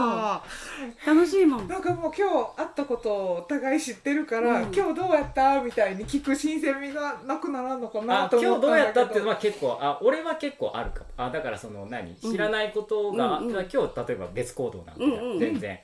[1.06, 1.67] 楽しいもん。
[1.67, 12.15] なんかもう今日会ったことをお互い知ってるから、うん、今日どうやったみたいに聞く新鮮味がなくならんのかなと思った今日どうやったっていうのは結構あ俺は結構あるかあだからその何？
[12.15, 15.80] 知らないことが、うん、今日例えば別行動なんだ、うん、全然、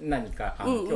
[0.00, 0.88] 何かあの、今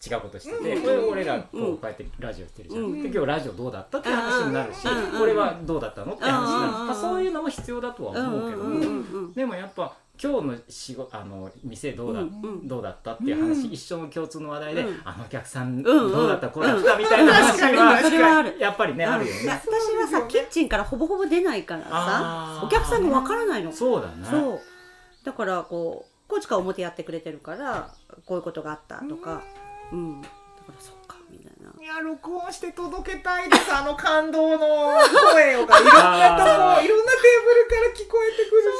[0.00, 4.86] 日違うことしてて、これ俺らこうこうやってラジオしてるじゃん、で今日ラジオどうだったって話になるし、
[5.18, 17.58] これはどうだったのって話になる、まあ、そういうのも必要だとは思うけど、でもやっぱ今日の仕事あの店どうだ、うん、どうだったっていう話、うん、一緒の共通の話題で、うん、あのお客さんどうだった、これ来たみたいな話
[18.16, 19.40] が、やっぱりね、あるよね。
[19.48, 23.72] 私はさキッチンからほぼほぼ出ないからさお客さんがわからないの。
[23.72, 24.60] そうだねそう。
[25.24, 27.92] だからこうコーチ表やってくれてるから
[28.24, 29.42] こういうことがあったとか、
[29.92, 30.22] うん。
[30.22, 30.32] だか
[30.68, 31.03] らそっかみたいな
[31.84, 35.66] には録音して届けたいですあの感動の声を。
[35.66, 38.72] がいろんなとこいろんなテーブルから聞こえてくる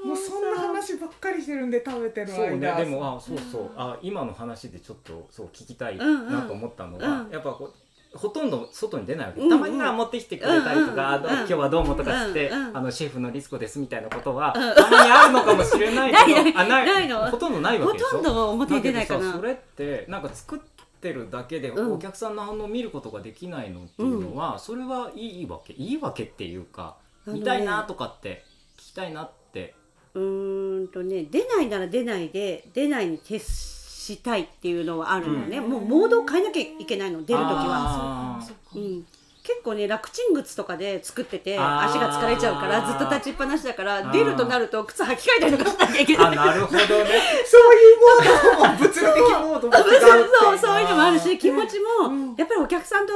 [0.00, 2.36] しもうそんな話ばっかりしてるんで食べてる間。
[2.36, 2.74] そうね。
[2.76, 3.70] でもあそうそう。
[3.76, 7.74] あ今の話でちょっとそう聞きたいなと思ったのは、やっぱこう
[8.14, 17.10] ほとんど外に出ないわけ、うんうん、たまには持ってきてくれたりとか、うんうん、今日はどうもとかって、うんうん、あのシェフのリスコですみたいなことは、うん、たまにあるのかもしれないけど あない。
[17.30, 18.08] ほとんどないわけでしょ。
[18.08, 19.32] ほとんど表に出ないかな。
[19.32, 20.71] それってなんか作って
[21.10, 28.44] るだけでお客さんの反応を見ることができないのっていうのは、それはいいわけいいわけっていうか見たいなとかって
[28.76, 29.74] 聞きたいなって。
[30.14, 38.38] うんとね出ないなら出ないで出ないに徹したいっていうのはあるのね、うん、もうモードを変えなきゃいけないの出る時は。
[38.74, 39.06] うん、
[39.44, 46.36] 結構ね楽ちん靴とかで作ってて足が疲れちゃうからずっと立ちっぱなしだから出るとなると靴履き替えたりとかしなきゃいけない。
[46.36, 46.86] なるほどね。
[47.44, 50.58] そういうモードも物理的モードもそう。
[50.58, 53.12] そういうのもあるし気持ちもやっぱりお客さんと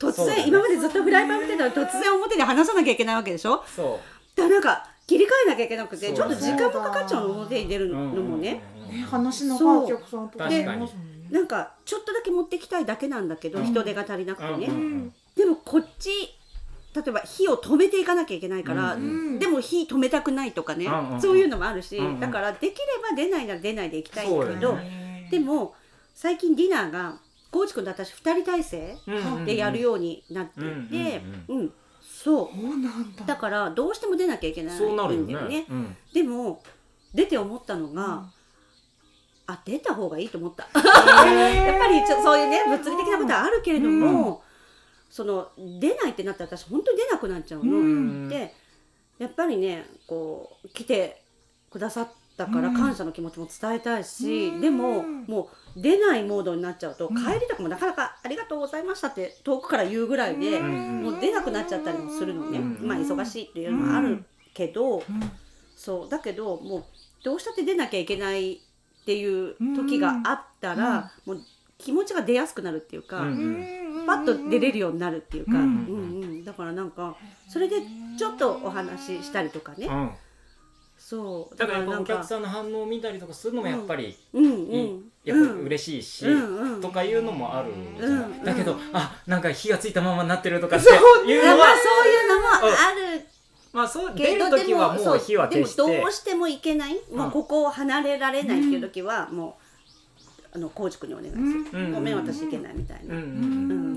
[0.00, 3.62] 突然、今までずっとフライパン見てたら突然表で話さなきゃいけないわけでしょ？
[3.74, 4.36] そう。
[4.36, 8.62] だからなんか切り替えなきゃいけなくてちょっと時間もかかっちゃうの表に出るのもね。
[8.90, 9.06] ね。
[9.08, 10.64] 話のお客さんとかで
[11.30, 14.66] なんかちょっとだけ持ってきたいだけなんだけど、人手が足りなくてね、
[15.38, 16.10] でもこっち
[16.94, 20.88] 例えば火を止めていかなきゃいけないから、でも火止めたくないとかね、
[21.20, 22.70] そういうのもあるし、だからできれ
[23.08, 24.76] ば出ないなら出ないでいきたいんだけど、
[25.30, 25.74] でも
[26.14, 27.20] 最近ディナーが
[27.50, 28.96] 高知君と私2人体制
[29.46, 31.72] でやるようになっていて、うん
[32.02, 33.26] そう。
[33.26, 33.36] だ。
[33.36, 35.66] からどうしても出なきゃいけないんだよね。
[36.12, 36.62] でも
[37.14, 38.30] 出て思ったのが、
[39.46, 40.68] あ出た方がいいと思った。
[40.74, 44.47] やっぱりちょそういうね物理的なことはあるけれども、うん、
[45.08, 45.48] その
[45.80, 47.76] 出ないってなったら私本当に出なくなっちゃうの。
[47.78, 48.54] うん、で
[49.18, 51.22] やっぱりねこう来て
[51.70, 65.02] くださったから感謝の気持ちも伝えたいし、うん、でももう出ないモードになっちゃうと、帰りとかもなかなか「ありがとうございました」って遠くから言うぐらいで、もう出なくなっちゃったりもするのね、まあ忙しいっていうのもあるけど、
[65.76, 66.84] そうだけどもう
[67.24, 71.40] どうしたって出なきゃいけないっていう時があったら、もう
[71.78, 73.24] 気持ちが出やすくなるっていうか、パ
[74.14, 75.60] ッと出れるようになるっていうか、うん。
[75.60, 75.64] う
[76.24, 77.16] んだからなんか
[77.48, 77.76] それで
[78.18, 79.88] ちょっとお話ししたりとかね、
[80.96, 81.56] そう。
[81.56, 86.26] だからやっぱお客さんの反応を見たりとかするのもやっぱりいい、やっぱ嬉しいし、
[86.80, 93.26] とかいうのもあるじゃない、だけどあなんか火がついたままになってるとかっていうのはそういうのもある。
[93.70, 95.82] まあそう出る時はもう火は消して。
[95.82, 99.57] でもどうしてもいけない、もうここを離れられないっていう時はもう、
[100.52, 103.14] あのコーチ君にお願いする、ごめん私いけないみたいな、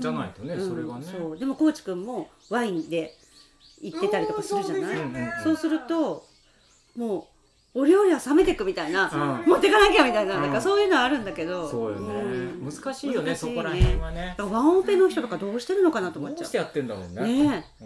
[0.00, 1.04] じゃないとね、それがね。
[1.04, 1.38] そう。
[1.38, 3.14] でもコーチ君もワインで
[3.80, 4.96] 行ってたりとかするじゃない、
[5.42, 6.26] そうすると
[6.96, 7.28] も
[7.74, 9.10] うお料理は冷めていくみたいな、
[9.46, 11.68] 持ってかなきゃみたいな,、なんかそういうのはあるんだけど。
[11.68, 14.34] そうよね、難しいよねそこら辺はね。
[14.38, 17.22] ワンオペの人とかどうしてるのかなと思っちゃうどうしてやってんだろうね。
[17.22, 17.84] ねい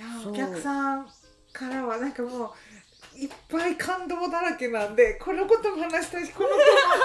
[0.00, 1.06] やお客さん
[1.52, 2.50] からはなんかもう
[3.18, 6.54] いっぱい感動だらけなんでこのことも話したいしこのこ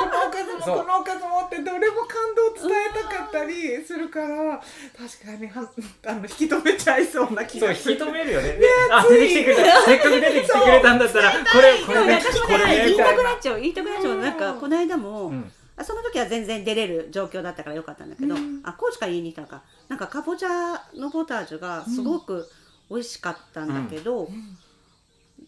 [0.06, 4.62] のおかずもこのおかずもってどれも感動伝えたかったりするから
[4.96, 5.66] 確かには
[6.06, 7.98] あの引き止めちゃいそうな気がする。
[7.98, 8.54] そう引き止めるよね。
[8.54, 9.82] ねあ出てきてくれた。
[9.82, 14.22] せっかく出てきてくれたんだったらこれこれねこれね言いたくなっちゃう言いたくなっちゃう。
[14.22, 15.52] なんかこの間も、うん。
[15.84, 19.64] その時は全然出れる状況だったからよかったんだけど、うん、あコーチから言いに来たのか。
[19.88, 22.48] なんかかぼちゃのポタージュがすごく
[22.92, 24.58] 美味しかったんだけど、うん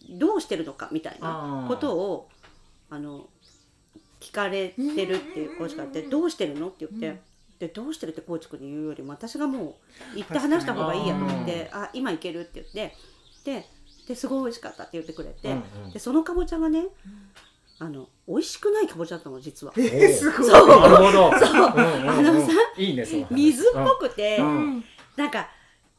[0.08, 2.28] どうしてるのかみたいなことを
[2.90, 3.28] あの
[4.20, 7.20] 聞かれてるっていうコーチがあって「どうしてるの?」って言って。
[7.58, 9.78] でどうしてるってコーチ君に言うよりも私がも
[10.14, 12.94] う行って話した方がいいやと思って「あ今行ける」って言って
[13.46, 13.66] で
[14.06, 16.84] ですごい美味しかったって言ってくれて、うんうん、でそのかぼちゃがね、
[17.78, 19.72] あの美味しくないかぼちゃだったの実は。
[19.76, 20.46] えー、すごい。
[20.46, 20.68] そう。
[20.68, 21.10] なるほど。
[21.10, 21.68] そう。
[21.68, 24.84] あのさ、いいね水っぽくて、うん、
[25.16, 25.48] なんか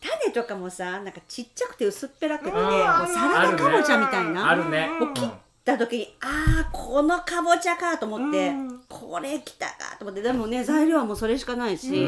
[0.02, 4.52] 種とかもさなんかちっちゃくて薄っぺらくて、もうサラダかぼちゃみたいな。
[4.52, 4.88] あるね。
[5.00, 5.30] もう切っ
[5.66, 8.54] た時にああこのかぼちゃかと思って、
[8.88, 12.08] これきたかと思ってでもね材料はもうそれしかないし、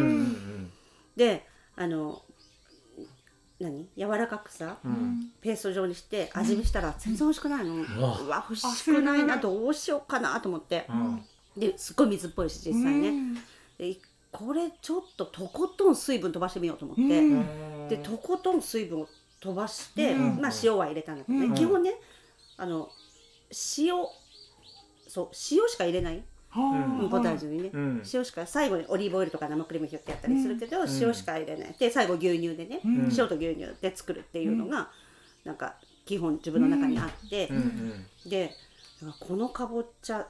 [1.15, 2.21] であの
[3.60, 3.89] 何？
[3.97, 11.21] 柔らかくさ、うん、ペースト状にして味見したら全然美味しくないの、うわ欲しくないなどうしようかなと思って、うん、
[11.58, 13.12] ですっごい水っぽいし実際ね、
[13.78, 13.97] で
[14.31, 16.97] これちょっととことん水分飛ばしてみようと思っ
[17.89, 19.07] て、でとことん水分を
[19.39, 21.93] 飛ばして、まあ塩は入れたんだけどね、基本ね
[22.57, 22.89] あの
[23.77, 23.95] 塩
[25.07, 26.23] そう塩しか入れない、
[26.55, 27.71] うん、ポタージュにね、
[28.13, 31.75] 塩しか最後にオリーブオイルとか生クリームひょってやったりするけど、塩しか入れない。
[31.79, 34.89] で最後牛乳でね、塩と牛乳で作るっていうのが、
[35.43, 37.49] なんか基本自分の中にあって、
[38.29, 38.51] で
[39.19, 40.27] このかぼちゃ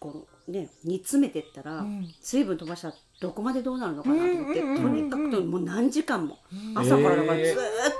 [0.00, 1.84] このね煮詰めてったら、
[2.20, 6.38] 水分飛ばしちゃっどこまでどうなるのかなと思って、とにかくもう何時間も、
[6.74, 7.54] 朝からだからずっ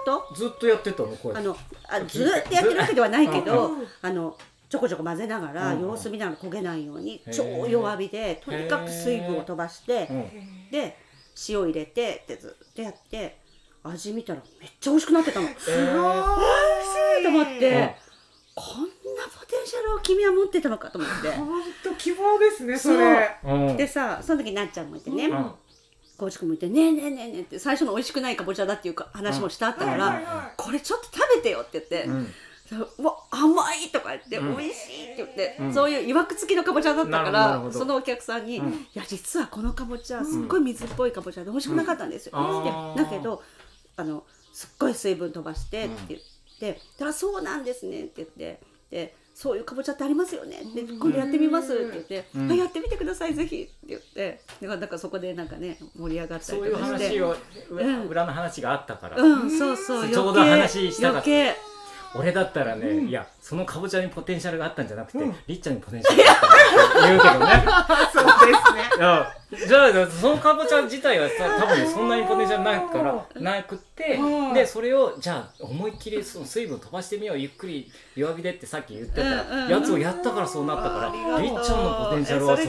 [0.05, 1.09] と、ずっとやってたの？
[1.17, 1.37] これ。
[1.37, 1.57] あの
[1.89, 3.71] あずっとやってるわけではないけど
[4.03, 4.37] あの
[4.69, 10.09] ちょこちょこ混ぜながら、様子見ながら焦げないように超弱火でとにかく水分を飛ばして、
[10.71, 10.97] で
[11.49, 13.39] 塩入れてってずっとやって
[13.83, 15.49] 味見たらめっちゃ美味しくなってたの。
[15.57, 15.77] すご
[17.21, 17.23] い！
[17.23, 17.95] と思って、
[18.55, 18.89] こんな
[19.39, 21.31] ポテンシャルを君は持ってたのかと思って。
[21.33, 23.37] 本当希望ですねそれ。
[23.45, 23.77] うん。
[23.77, 25.51] でさその時なっちゃんもいてね、うん。
[26.17, 32.33] コウチ君もいて「ねえねえねえねえ」って最初の美味しくないかぼちゃだっていうか話もしたあったから、これちょっと食べてよって言って「ん。
[32.69, 34.57] そううわ甘い!」とか言って「うん。
[34.57, 38.73] 美味しい!」って言って、そういういわくつきのかぼちゃだったからそのお客さんに「うん。
[38.73, 42.97] いや実はこのかぼちゃすっごい水っぽいかぼちゃで美味しくなかったんですよ」うん。
[42.97, 43.43] だけど
[43.97, 46.27] あのすっごい水分飛ばしてって言って
[46.99, 52.53] 「たらそうなんですね」って言ってでそういうかぼちゃってありますよねって今度やってみますって言って「うん。
[52.53, 57.09] あやってみてくださいぜひ」って言ってだからそこでなんかね盛り上がったそういうりとかして。
[57.09, 57.37] 話を
[57.71, 58.07] うん。
[58.07, 60.09] 裏の話があったから、うんそうそう。
[60.09, 61.29] ちょうど話したかった。
[61.29, 61.74] 余計
[62.17, 66.51] 俺だったらね、いやそのかぼちゃにポテンシャルがあったんじゃなくて、りっちゃんにポテンシャルがあったっ
[67.03, 67.47] て言うけどね。
[68.13, 68.25] そう。
[68.25, 68.83] ですね
[69.69, 74.55] じゃあそのかぼちゃ自体はさ多分そんなにポテンシャルないからなくってうん。
[74.55, 82.67] でそれをじゃあ思いっきりその水分飛ばしてみようゆっくり弱火でってさっき言ってたうんうんやつをやったからそうなったから、ありっちゃんのポテンシャルはえ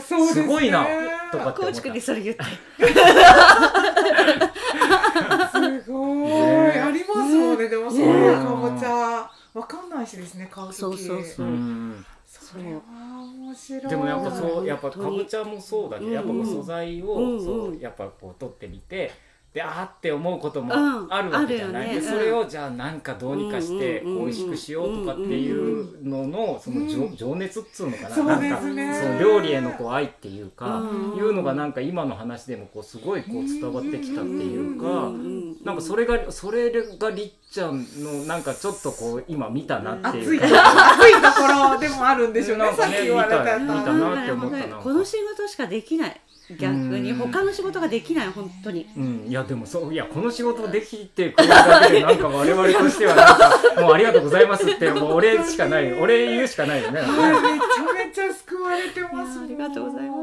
[0.00, 0.84] そこですごいな
[1.32, 1.60] とかって思った。
[1.60, 2.42] コーチ君にそれ言って
[5.82, 7.68] すごい、ねありますもんね。
[7.68, 9.30] でもそういうかぼちゃ。
[9.54, 10.74] わかんないしですね買う時。
[10.74, 11.46] そうそうそう。
[11.46, 12.80] うんそれは
[13.22, 13.90] 面白い。
[13.90, 19.10] でもやっぱそうやっぱかぼちゃもそうだけど、やっぱこう素材を、そうやっぱこう取ってみて
[19.58, 21.12] であーって思うこともうん。
[21.12, 22.00] あるわけじゃない、あるよね。
[22.00, 34.86] でそれをじゃあなんかどうにかしてうんうんうん美味しくしようとかっていうののその情情熱っつうのかな,、なんかその料理へのこう愛っていうか、うんいうのがなんか今の話でもこうすごいこう伝わってきたっていうか。
[34.86, 40.92] うんなんかそれがそれがりっちゃんのなんかちょっとこう今見たなって熱いというか。
[40.92, 41.12] 熱い。
[41.14, 42.64] ところでもあるんでしょうね。
[42.64, 44.66] なんかねさっき言われた見た見たなって思ったな。
[44.66, 44.70] ん。
[44.70, 46.20] かこの仕事しかできない
[46.56, 48.88] 逆にうん他の仕事ができない本当に。
[48.96, 57.00] うん、いやでもそういやこの仕事できてくれるだけでなんか我々としてはなんかもうありがとうございますって もうお礼しかないお礼言うしかないよね。
[57.00, 57.32] はい。
[57.32, 60.20] めちゃめちゃ救われてますありがとうございます。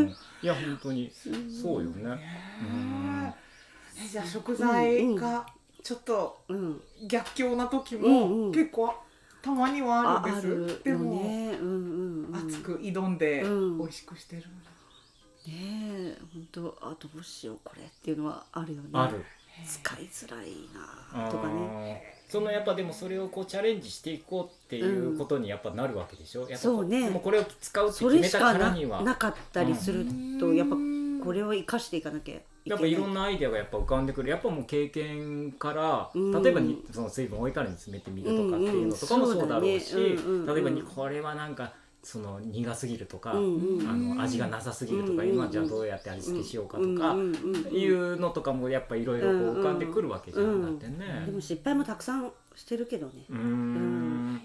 [0.00, 1.12] うん、いや本当に。
[1.62, 2.04] そうよね。
[2.04, 3.34] ね
[4.02, 5.46] えじゃあ食材が
[5.82, 6.80] ちょっとうん。
[7.06, 8.94] 逆境な時も結構
[9.42, 11.58] たまにはああるんです、でも、のね。
[11.60, 12.48] うんうんうん。
[12.48, 13.78] 熱く挑んでうん。
[13.78, 14.44] 美味しくしてる、
[15.50, 18.88] ねえ本当あどうしようこれっていうのはあるよね。
[18.92, 19.24] ある。
[19.66, 20.46] 使いづらい
[21.12, 22.02] なとかね。
[22.28, 26.42] そのやっぱでもそれをこうチャレンジしていこうっていうことにやっぱなるわけでしょ？
[26.42, 27.06] やっぱそうね。
[27.06, 29.02] でもこれを使うってそ決めたからには。
[29.02, 30.06] なかったりする
[30.38, 30.76] とやっぱ
[31.24, 34.30] これを生かしていかなきゃやっぱいろんなアイデアがやっぱ浮かんでくる。
[34.30, 36.42] やっぱもう経験から、うん。
[36.42, 43.88] 例えばにその水分を置いたら煮詰めてみるとかっていうのとかもそうだろうし、例えばにこれはなんかその苦すぎるとか、うんうん。
[43.88, 47.74] あの味がなさすぎるとか、うんうん今じゃあどうやって味付けしようかとか、うんうんうんうん。
[47.74, 51.24] いうのとかもやっぱいろいろ浮かんでくるわけじゃん、うんだってね。
[51.26, 53.24] でも失敗もたくさんしてるけどね。
[53.28, 54.40] うーん。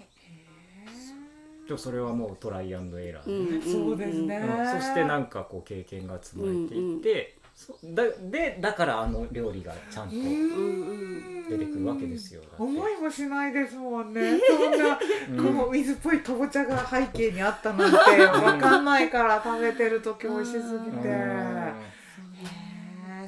[1.66, 4.80] でもそれはもうトライアンドエラーでね、そうですね、うん。
[4.80, 7.45] そしてなんかこう経験が積まれていって、そ
[7.94, 12.42] だでだからあの料理がちゃんと出てくるわけですよ。
[12.58, 14.96] 思いもしないですもんねそんな、
[15.58, 21.96] こう水っぽいかぼちゃが背景にあったなんてわかんないから食べてる時美味しすぎて。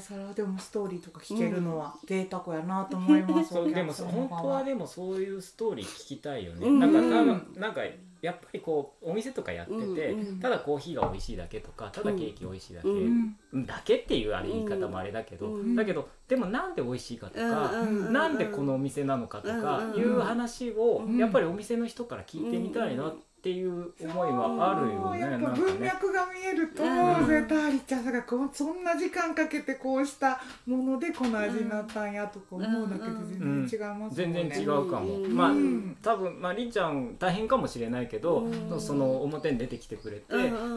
[0.01, 3.51] それはでもストーリーとか聞けるのは贅沢やなと思います。
[3.55, 6.67] そうでも本当はでもそういうストーリー聞きたいよね。
[6.67, 7.83] うんなんか多分なんか
[8.21, 10.41] やっぱりこうお店とかやってて、うんうん。
[10.41, 13.37] ただコーヒーが美味しいだけとかただケーキ美味しいだけ、うん。
[13.67, 15.77] だけっていうあれ言い方もあれだけど、うん。
[15.77, 21.17] だけどでもなんで美味しいかとか、うんなんでこのお店なのかとかうんいう話をうん。
[21.17, 25.21] やっぱりお店の人から聞いてみたいなっていう思いはあるよね。
[25.21, 25.63] やっぱなんかね。
[25.63, 34.51] 文脈が見えると、うん絶対ありちゃんさんがこうそんな時間かけてこうしたものでこの味になったんやとか思うだけで全然違いますもん全ね。
[34.53, 40.25] 然違うかも、うんまあうん多分まありんちゃん大変かもしれないけど、うんその表に出てきてくれて、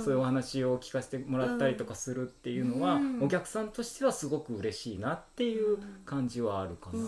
[0.03, 6.99] そういうお話を聞かせてもらったりとかするっていうのは、うんお客さんとしてはすごく嬉しいなっていう感じはあるかな。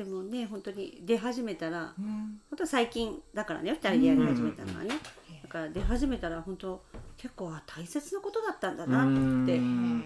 [0.00, 2.40] でもね本当に出始めたらうん。
[2.48, 4.94] 本当最近だからね2人でやり始めたのはね、
[5.42, 6.82] だから出始めたら本当
[7.18, 10.04] 結構あ大切なことだったんだなってうん。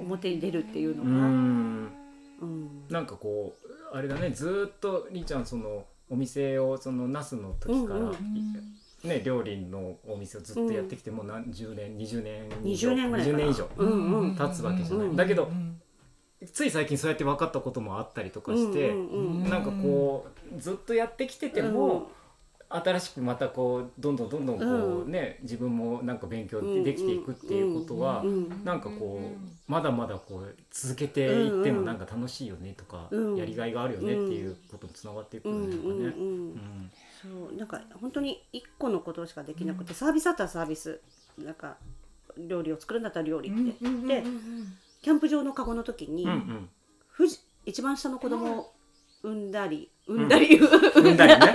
[0.00, 1.92] 表に出るっていうのうが、ん。
[2.42, 2.88] うん。
[2.90, 3.54] なんかこ
[3.92, 8.14] うあれだねずーっとりんちゃんそのお店をそのナスの時から、うんうん。
[9.04, 15.14] いね料理のお店をずっとやってきてもう何十年20年以上20年ぐらい年以上経つわけじゃない。
[15.14, 15.48] だけど、
[16.52, 18.92] つい最近そうやって分かったこともあったりとかして、
[19.48, 20.26] なんかこ
[20.56, 22.10] うずっとやってきてても、
[22.68, 28.24] 新しくまたこうどんどんどんどんこうね、自分もなんか勉強できていくっていうことは、
[28.64, 36.12] なんかこうまだまだこう続けていってもなんか楽しいよねとか、やりがいがあるよねっていうことにつながっていくんですかね。
[37.22, 41.00] そうなんか本当に一個のことしかできなくて、サービスだったらサービス
[41.38, 41.76] なんか
[42.36, 44.24] 料理を作るんだったら料理って、で
[45.06, 46.26] キャンプ場のカゴの時に、
[47.16, 48.72] 富士一番下の子供を
[49.22, 51.52] 産んだり産んだり、 産んだりね。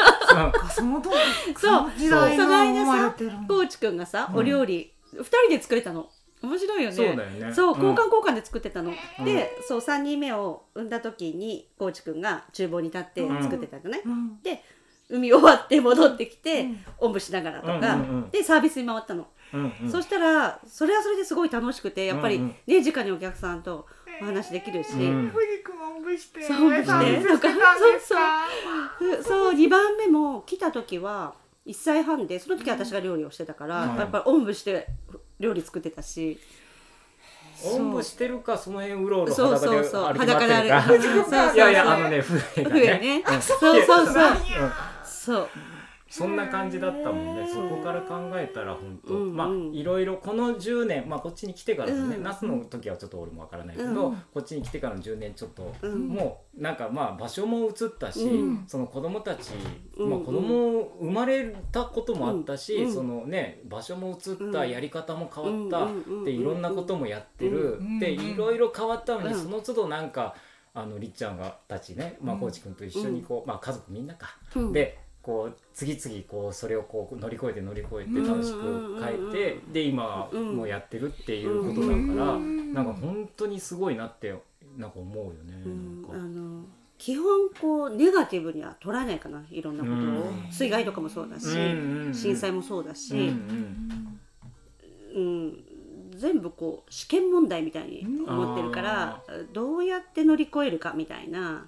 [0.74, 1.92] そのそう。
[2.38, 3.14] その間さ
[3.50, 6.10] コーチくんがさ、お料理二人で作れたの。
[6.42, 6.96] 面白いよね。
[6.96, 7.54] そうだよね。
[7.54, 8.94] そう交換交換で作ってたの。
[9.26, 14.02] で、そう三人目を産んだ時にコーチくんが厨房に立って作ってたのね。
[14.44, 14.64] で
[15.10, 17.98] 海終わって戻ってきて、おんぶしながらとか、
[18.32, 19.28] でサービスに回ったの。
[19.54, 23.86] うんうん、そしたらそれはそれですごい楽しくてやっぱりね、うんうん、直にお客さんと
[24.22, 26.88] お話できるし、うん、藤君おんぶしてそうおんぶして
[27.22, 27.40] そう
[28.00, 28.16] そ
[29.20, 29.24] う。
[29.24, 31.34] そう2番目も来た時は
[31.66, 34.88] 1歳半でその時私が料理をしてたから、うん、やっぱりおんぶして
[35.40, 36.40] 料理作ってたし。
[37.64, 41.54] おんぶしてるかその辺うろうろ裸で歩き回ってるか。
[41.54, 43.24] いやいやあのね笛がね。
[43.40, 44.16] そうそうそう。
[45.04, 45.50] そう
[46.12, 58.30] そんな感じだったもんね、そこから考えたら本当、うんまあいろいろこの10年まあこっちに来てからね、うん、那須の時はちょっと俺もわからないけど、うん、こっちに来てからの10年ちょっと、うん、もうなんかまあ場所も移ったし、
[58.68, 59.52] その子供たち、
[59.98, 70.36] まあ子供生まれたこともあったし、そのね場所も移ったやり方も変わった、でいろんなこともやってる、でいろいろ変わったのに、その都度なんか
[70.74, 74.38] あのりっちゃんがたちね、まあ、コーチ君と一緒にこう、まあ、家族みんなか、
[74.74, 84.34] でこう次々こうそれをこう乗り越えて乗り越えて楽しく変えてで今もうやってるっていうことだからなんか本当にすごいなって
[84.78, 85.62] なんか思うよね。
[86.12, 86.64] あの
[86.98, 90.52] 基本こうネガティブには捉えないかないろんなことを。
[90.52, 91.48] 水害とかもそうだし
[92.14, 93.34] 震災もそうだし。
[95.16, 95.64] うん
[96.16, 101.68] 全部こう試験問題みたいに思ってるからどうやって乗り越えるかみたいな。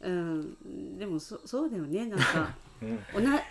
[0.00, 2.54] うん、でもそそうだよねなんか
[3.14, 3.42] おなね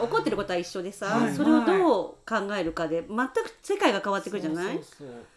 [0.00, 4.80] 怒ってることは一緒でさ、はい、それをどう考えるかで全く世界が変わってくるじゃない？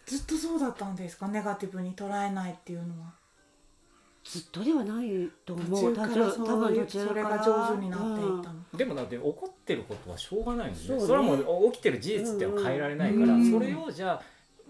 [0.06, 1.28] ずっとそうだったんですか？
[1.28, 3.14] ネガティブに捉えないっていうのは。
[4.24, 5.10] ずっとではない
[5.46, 5.96] と思う。
[5.96, 11.00] 多分途中それが上手になっていったの、うん、でもだって怒ってることはしょうがないんでね。
[11.00, 14.22] それはもう起きてる事実っては変えられないから、うん、それをじゃあ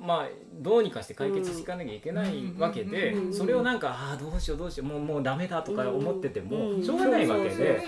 [0.01, 7.79] まあ、どうにかして解決していかなきゃいけないわけで、それをなんかああどうしようどうしようもうもうダメだとか思っててもしょうがないわけで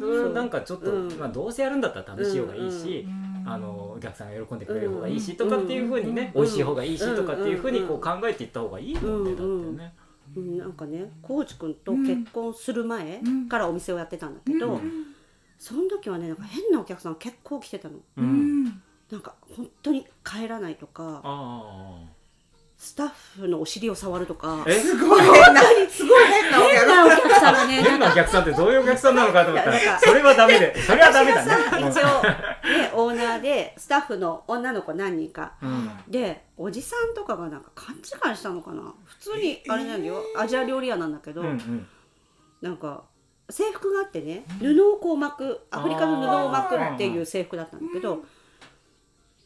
[0.00, 3.06] それをなんかちょっと、まあ、どうせやるんだったら試しようがいいし。
[3.46, 9.94] あのお客さんが喜んでくれる方がいいしとかっていうふうにね美味しい方がいいしとかっていうふうにこう考えていった方がいいもんねだってね。
[10.36, 14.78] うん、なんかね浩司君と結婚する前からお店をやってたんだけど、
[15.58, 17.94] その時はねなんか変なお客さん結構来てたの。
[18.18, 21.22] うんなんか本当に帰らないとか
[22.78, 23.08] スタッ
[23.40, 24.64] フのお尻を触るとか。
[24.66, 25.20] すごい。
[25.20, 26.50] 変なすごい変
[26.88, 27.82] なお客さんがね。
[27.82, 31.52] 変なお客さんってどういうお客さんなのかと思ったらそれはダメでそれはダメだね。
[31.90, 38.00] 一応ねオーナーでスタッフの女の子何人か、うん、でおじさんとかがなんか勘違
[38.32, 38.94] いしたのかな？
[39.04, 40.22] 普通にあれなんだよ。
[40.38, 41.86] アジア料理屋なんだけど、うんうん、
[42.62, 43.02] なんか
[43.50, 48.24] 制服があってね布をこう巻くアフリカの布を巻くっていう制服だったんだけど、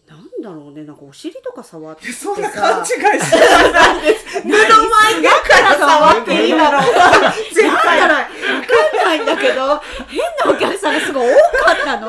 [0.07, 3.21] なんだろうねなんかお尻とか触ってそんな勘違いしてない
[4.43, 4.61] 布前
[5.23, 6.83] だから触っていいだろう。
[7.55, 8.01] 絶対。
[8.01, 11.35] わかんないんだけど変なお客さんがすごい多
[11.65, 12.09] かったの。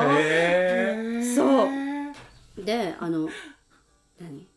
[1.35, 2.63] そう。
[2.65, 3.29] であの
[4.19, 4.47] 何？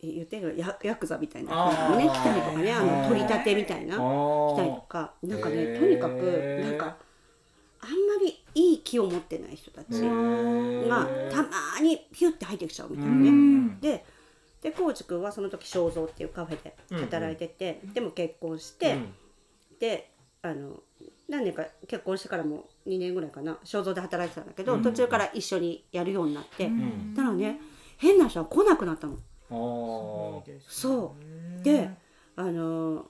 [0.00, 1.70] 言ってるヤヤクザみたいな。
[1.96, 3.96] ね来たりとかねあの取り立てみたいな。
[3.96, 5.14] 来たりとか。
[5.22, 6.98] なんかねとにかくなんか
[7.80, 13.78] あんまりいい気を持ってない人たちがたまにピュッて入ってきちゃうみたいなね。
[13.80, 14.04] で
[14.62, 17.88] でコーチ君はその時肖像っていうカフェで働いてて、うん。
[17.88, 19.14] うん、でも結婚して、うん、
[19.78, 20.80] であの
[21.28, 27.60] 何年か結婚してからも2年ぐらいかな肖像で働いてたんだけど、うん、途中から一緒にやるようになって、うん、だからね
[27.98, 29.18] 変な人は来なくなったの。
[30.66, 31.14] そ
[31.60, 31.62] う。
[31.62, 31.90] で
[32.36, 33.06] あの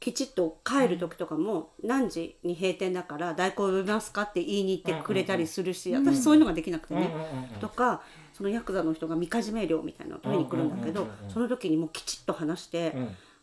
[0.00, 7.10] きちっと帰る時とかも何時に閉店だから代行呼びますかって言いに行ってくれたりするし、私そういうのができなくてね、
[7.60, 8.00] とか
[8.32, 12.94] そのヤクザの人がみかじめ料みたいなのを取りに来るんだけど、その時にもきちっと話して、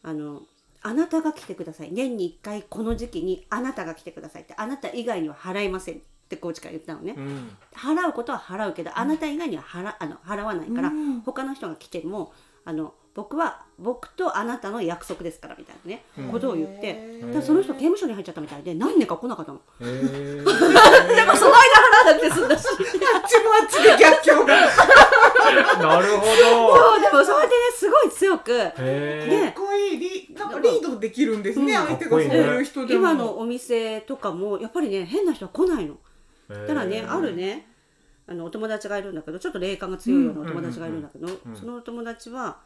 [0.02, 0.42] あの
[0.82, 1.92] あなたが来てください。
[1.92, 12.34] 年に1回この時期にあなたが来てくださいってあなた以外には払いませんってコーチから言ったのね、うん、払うことは払うけどあなた以外には払あの払わないから、うん、他の人が来ても
[12.66, 19.60] あの僕は僕とあなたの約束ですからみたいなね、うん、ことを言ってだその人刑務所に入っちゃったみたいで何年か来なかったの？
[19.82, 20.52] でも
[21.36, 22.68] その間払わなくて済んだし。
[22.68, 24.56] あっちもあっちで逆境が。
[25.80, 26.78] なるほど。
[26.78, 28.54] そうでもそれでねすごい強く。
[28.54, 29.98] でかっこいい。
[29.98, 33.00] リなんかリードできるんですね、うん、相手がそういう人でも。
[33.00, 35.98] 今のお店とかもやっぱりね変な人は来ないの。
[36.50, 37.68] だからねあるね
[38.28, 42.58] あのお友達がいるんだけどちょっと霊感が強いようなお友達がいるんだけど、そのお友達は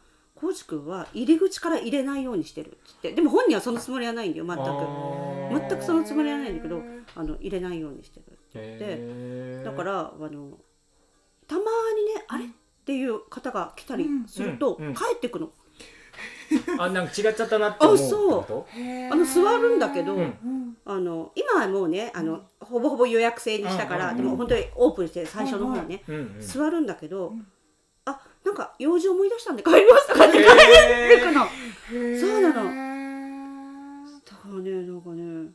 [0.42, 3.12] コーチ君は入り口から入れないようにしてるっつって。
[3.12, 5.68] でも本人はそのつもりはないんだよ全く。
[5.68, 6.82] 全くそのつもりはないんだけど
[7.14, 8.78] あの入れないようにしてるって言っ
[9.60, 9.64] て。
[9.64, 10.58] だからあの
[11.46, 12.48] たまにねあれっ
[12.84, 15.50] ていう方が来たりすると、帰ってくの。
[16.76, 18.82] あなんか違っちゃったなって 思うあそう。
[19.12, 26.02] あの座るんだけど、うん、あの今はもうねあのほぼほぼ予約制にしたから、でも本当にオープンして最初の方ね、
[26.40, 27.32] 座るんだけど、
[28.44, 30.32] なんか用事思い出したんで帰りますとかね。
[30.32, 30.44] 帰っ
[31.18, 31.46] てくの。
[32.18, 32.54] そうなの。
[32.54, 32.60] だ
[34.36, 35.50] からねなんかね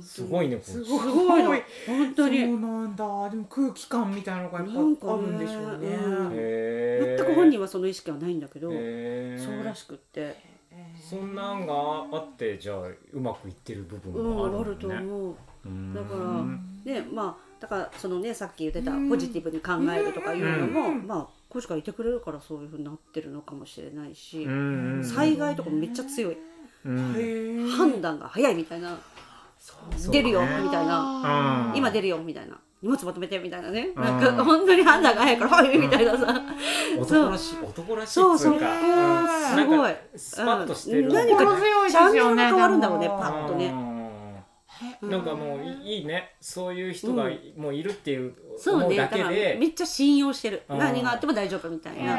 [0.00, 1.54] すごいねすごいの。
[1.86, 2.40] 本当に。
[2.40, 3.30] そうなんだ。
[3.30, 7.16] でも空気感みたいなのがやっぱあるんでしょうね。
[7.16, 8.78] 全く本人はその意識はないんだけどそう
[9.64, 10.52] らしくって。
[10.96, 11.74] そんなんが
[12.12, 12.78] あってじゃあ
[13.12, 15.34] うまくいってる部分もある、ね、あると思う。
[15.94, 16.14] だか
[16.86, 24.48] らねまあだからそのねさっき言ってたポジティブに考えるとかいうのもまあコーチがいてくれるからそういうふうになってるのかもしれないし、
[25.02, 26.38] 災害とかもめっちゃ強い、
[26.82, 28.98] 判断が早いみたいな。
[30.10, 31.70] 出るよみたいな。
[31.76, 32.58] 今出るよみたいな。
[32.80, 33.90] 荷物まとめてみたいなね。
[33.94, 36.42] なんか本当に判断が早いからはいみたいなさ。
[36.98, 38.58] 男らしい男らしいそうそう。
[38.58, 39.94] すごい。
[40.16, 41.44] スパッとしてる何か
[41.90, 43.72] チャンネルが変わるんだろうねパッとね
[45.02, 46.34] なんかもういいね。
[46.40, 48.34] そういう人がもういるっていう
[48.66, 50.62] 思うだけで、めっちゃ信用してる。
[50.68, 52.16] 何があっても大丈夫みたいな。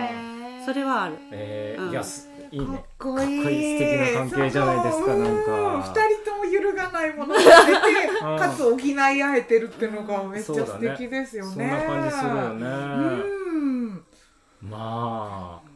[0.66, 1.16] それはある。
[1.32, 1.92] えー。
[1.92, 2.02] いや
[2.52, 2.66] いいね。
[2.68, 3.42] かっこいい。
[3.42, 5.94] 素敵な関係じゃないですかなんか。
[5.96, 7.50] 二人とも揺るがないものが出て
[8.20, 11.52] かつ補い合えてるっていうのがめっちゃ素敵ですよね。
[11.52, 12.68] そんな感じするよね。
[12.68, 14.06] うん。
[14.62, 15.74] まあ。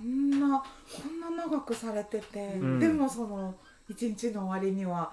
[0.00, 3.54] こんなこんな長くされてて、でもその
[3.88, 5.12] 一日の終わりには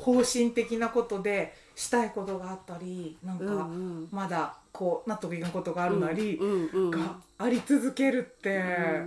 [0.00, 3.68] 方針的なことでしたいことがあったりなんか
[4.10, 6.38] まだこう納得いかんことがあるなり
[6.90, 8.60] があり続けるって、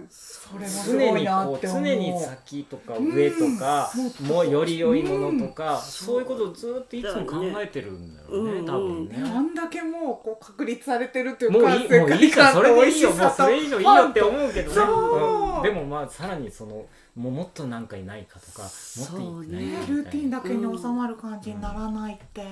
[0.10, 1.84] それもすごいなって思う。
[1.84, 13.12] 常に先とか上とか、もうより良いものとか、そういうことをずっといつも考えてるんだろうね、多分ね、あんだけもうこう確立されてるっていうもういいもういいかそれでいいよ。
[13.12, 16.86] もうそれ以上いいよって思うけどね、でもまあさらにその
[17.16, 22.44] もうもっとなんかいないかとかもっといないかルーティンだけに収まる感じにならないって、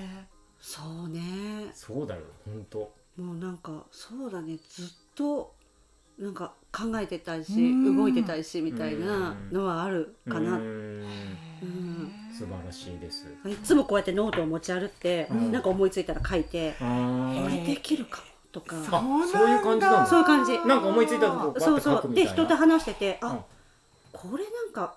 [0.60, 1.22] そうね。
[1.74, 2.80] そうだよ本当
[3.22, 4.58] もうなんかそうだね。
[4.70, 5.54] ずっと
[6.18, 7.54] なんか考えてたし
[7.96, 10.58] 動いてたしみたいなのはあるかな。
[10.58, 11.06] うん。
[12.38, 13.26] 素晴らしいです。
[13.46, 16.86] いつもこうやってノートを持ち歩って、うん、なんか思いついたら書いてこ
[17.50, 18.76] れできるかもとか。
[19.32, 20.60] そういう感じなんそういう感じ。
[20.68, 22.14] なんか思いついたとこそうそう。
[22.14, 23.40] で人と話しててあ、うん、
[24.22, 24.96] これなんか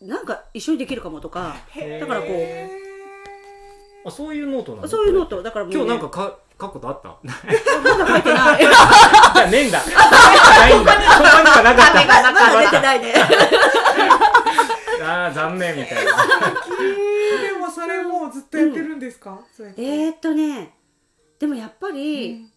[0.00, 1.54] なんか一緒にできるかもとか
[2.00, 4.88] だからこうあそういうノートなの？
[4.88, 7.08] そういうノートだから、ね、今日なんかか書くことあった？
[7.18, 8.62] まだ書いてない。
[9.34, 9.80] じゃねえんだ。
[9.84, 10.96] ないんだ。
[11.62, 12.32] なかった。
[12.32, 13.14] まだ出てないね。
[15.04, 16.12] ああ残念みたいな。
[16.12, 20.74] でもそれもずっとやってるんですか、うん、えー、っとね
[21.38, 22.51] でもやっぱり、うん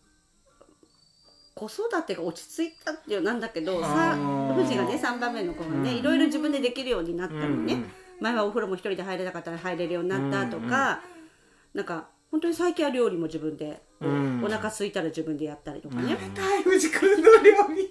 [1.56, 4.18] 子育てが落ち着いたっていうなんだけどさ
[4.53, 7.84] 富士がね3番目の子がね、いろいろ自分でできるようになったのね、
[8.20, 11.01] 前はお風呂も一人で入れなかったら入れるようになったとか、
[11.74, 16.18] うなんか本当に最近は料理も自分で、うん、お腹空いたら自分でやったりとかね。
[16.64, 17.89] 富士君の料理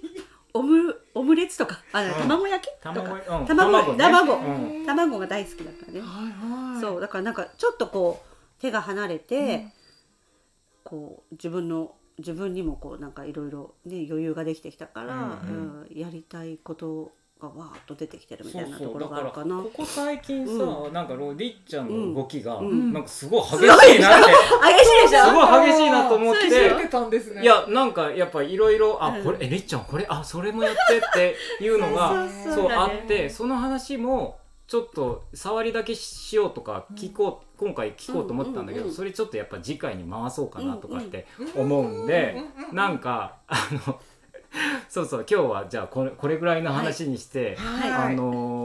[0.53, 2.93] オムオムレツとかあ、卵焼きとか。
[2.93, 5.19] 卵卵卵,、卵。
[5.19, 6.01] が大好きだからね、
[6.79, 9.65] そうだからなんかちょっとこう手が離れて、
[10.83, 15.17] こう自分の自分にもこうなんかいろいろね余裕ができてきたから、う
[15.51, 17.11] ん、うん、やりたいこと
[17.41, 19.57] がわーっと出てきてるみたいなところがあるかな。
[19.57, 25.25] ここ最近さ、うん、なんかりっちゃんの動きが、うん、なんかすごい激しいなって、激しいでしょ？
[25.25, 31.01] すごい激しいなと思っていやなんかやっぱいろいろあこれえりっちゃんこれあそれもやってっ
[31.59, 42.41] ていうのがそうあってその話もちょっと触りだけしようとか聞こう、今回聞こうと思ったんだけど、それちょっとやっぱ次回に回そうかなとかって思うんで、
[42.71, 43.99] なんかあの
[44.89, 48.64] そうそう今日はじゃあこれこれぐらいの話にして、はい、あのー、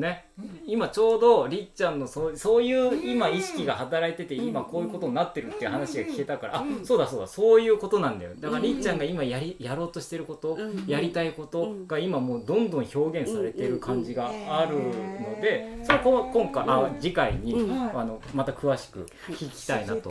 [0.00, 0.26] ね、
[0.66, 8.32] 今ちょうどりっちゃんのそうそういう今意識が働いてて今こういうことになってるっていう話が聞けたから、あそうだそうだそういうことなんだよ。
[8.38, 17.54] だからりっちゃんが今やりやろうとしてること、やりたいことが今もうどんどん表現されてる感じがあるので、それを今回あ次回に、
[17.94, 20.10] あのまた詳しく聞きたいなと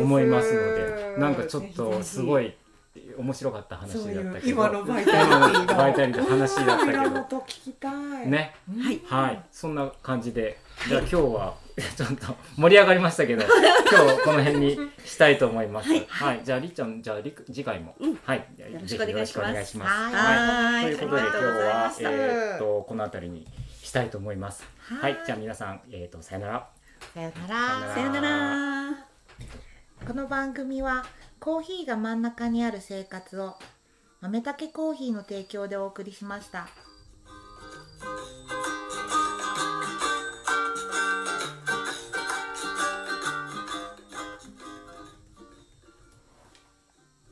[0.00, 2.54] 思いますので、なんかちょっとすごい。
[2.94, 4.50] 面白かった話だったけど。
[4.50, 8.26] 今のバイタリティバイタリティ話だったけど。
[8.26, 10.58] ね、はい、はい、そんな感じで。
[10.88, 11.54] じゃあ今日は
[11.96, 15.88] ちょっと盛り上がりましたけど今日この辺にしたいと思います。
[15.88, 17.16] はい、はい、じゃありっちゃんじゃあ
[17.46, 18.38] 次回も、うん、はい。
[18.38, 18.44] よ
[18.80, 20.14] ろしくお願いします。
[20.14, 20.84] はい。
[20.84, 23.46] ということで今日はえっとこの辺りに
[23.82, 24.68] したいと思います。
[24.84, 25.18] はい。
[25.24, 26.68] じゃあ皆さんえっとさよなら。
[27.14, 27.54] さよな
[27.86, 27.94] ら。
[27.94, 29.12] さよなら。
[30.06, 31.06] この番組は
[31.42, 33.56] コーヒーが真ん中にある生活を
[34.20, 36.68] 豆たけコーヒーの提供でお送りしました。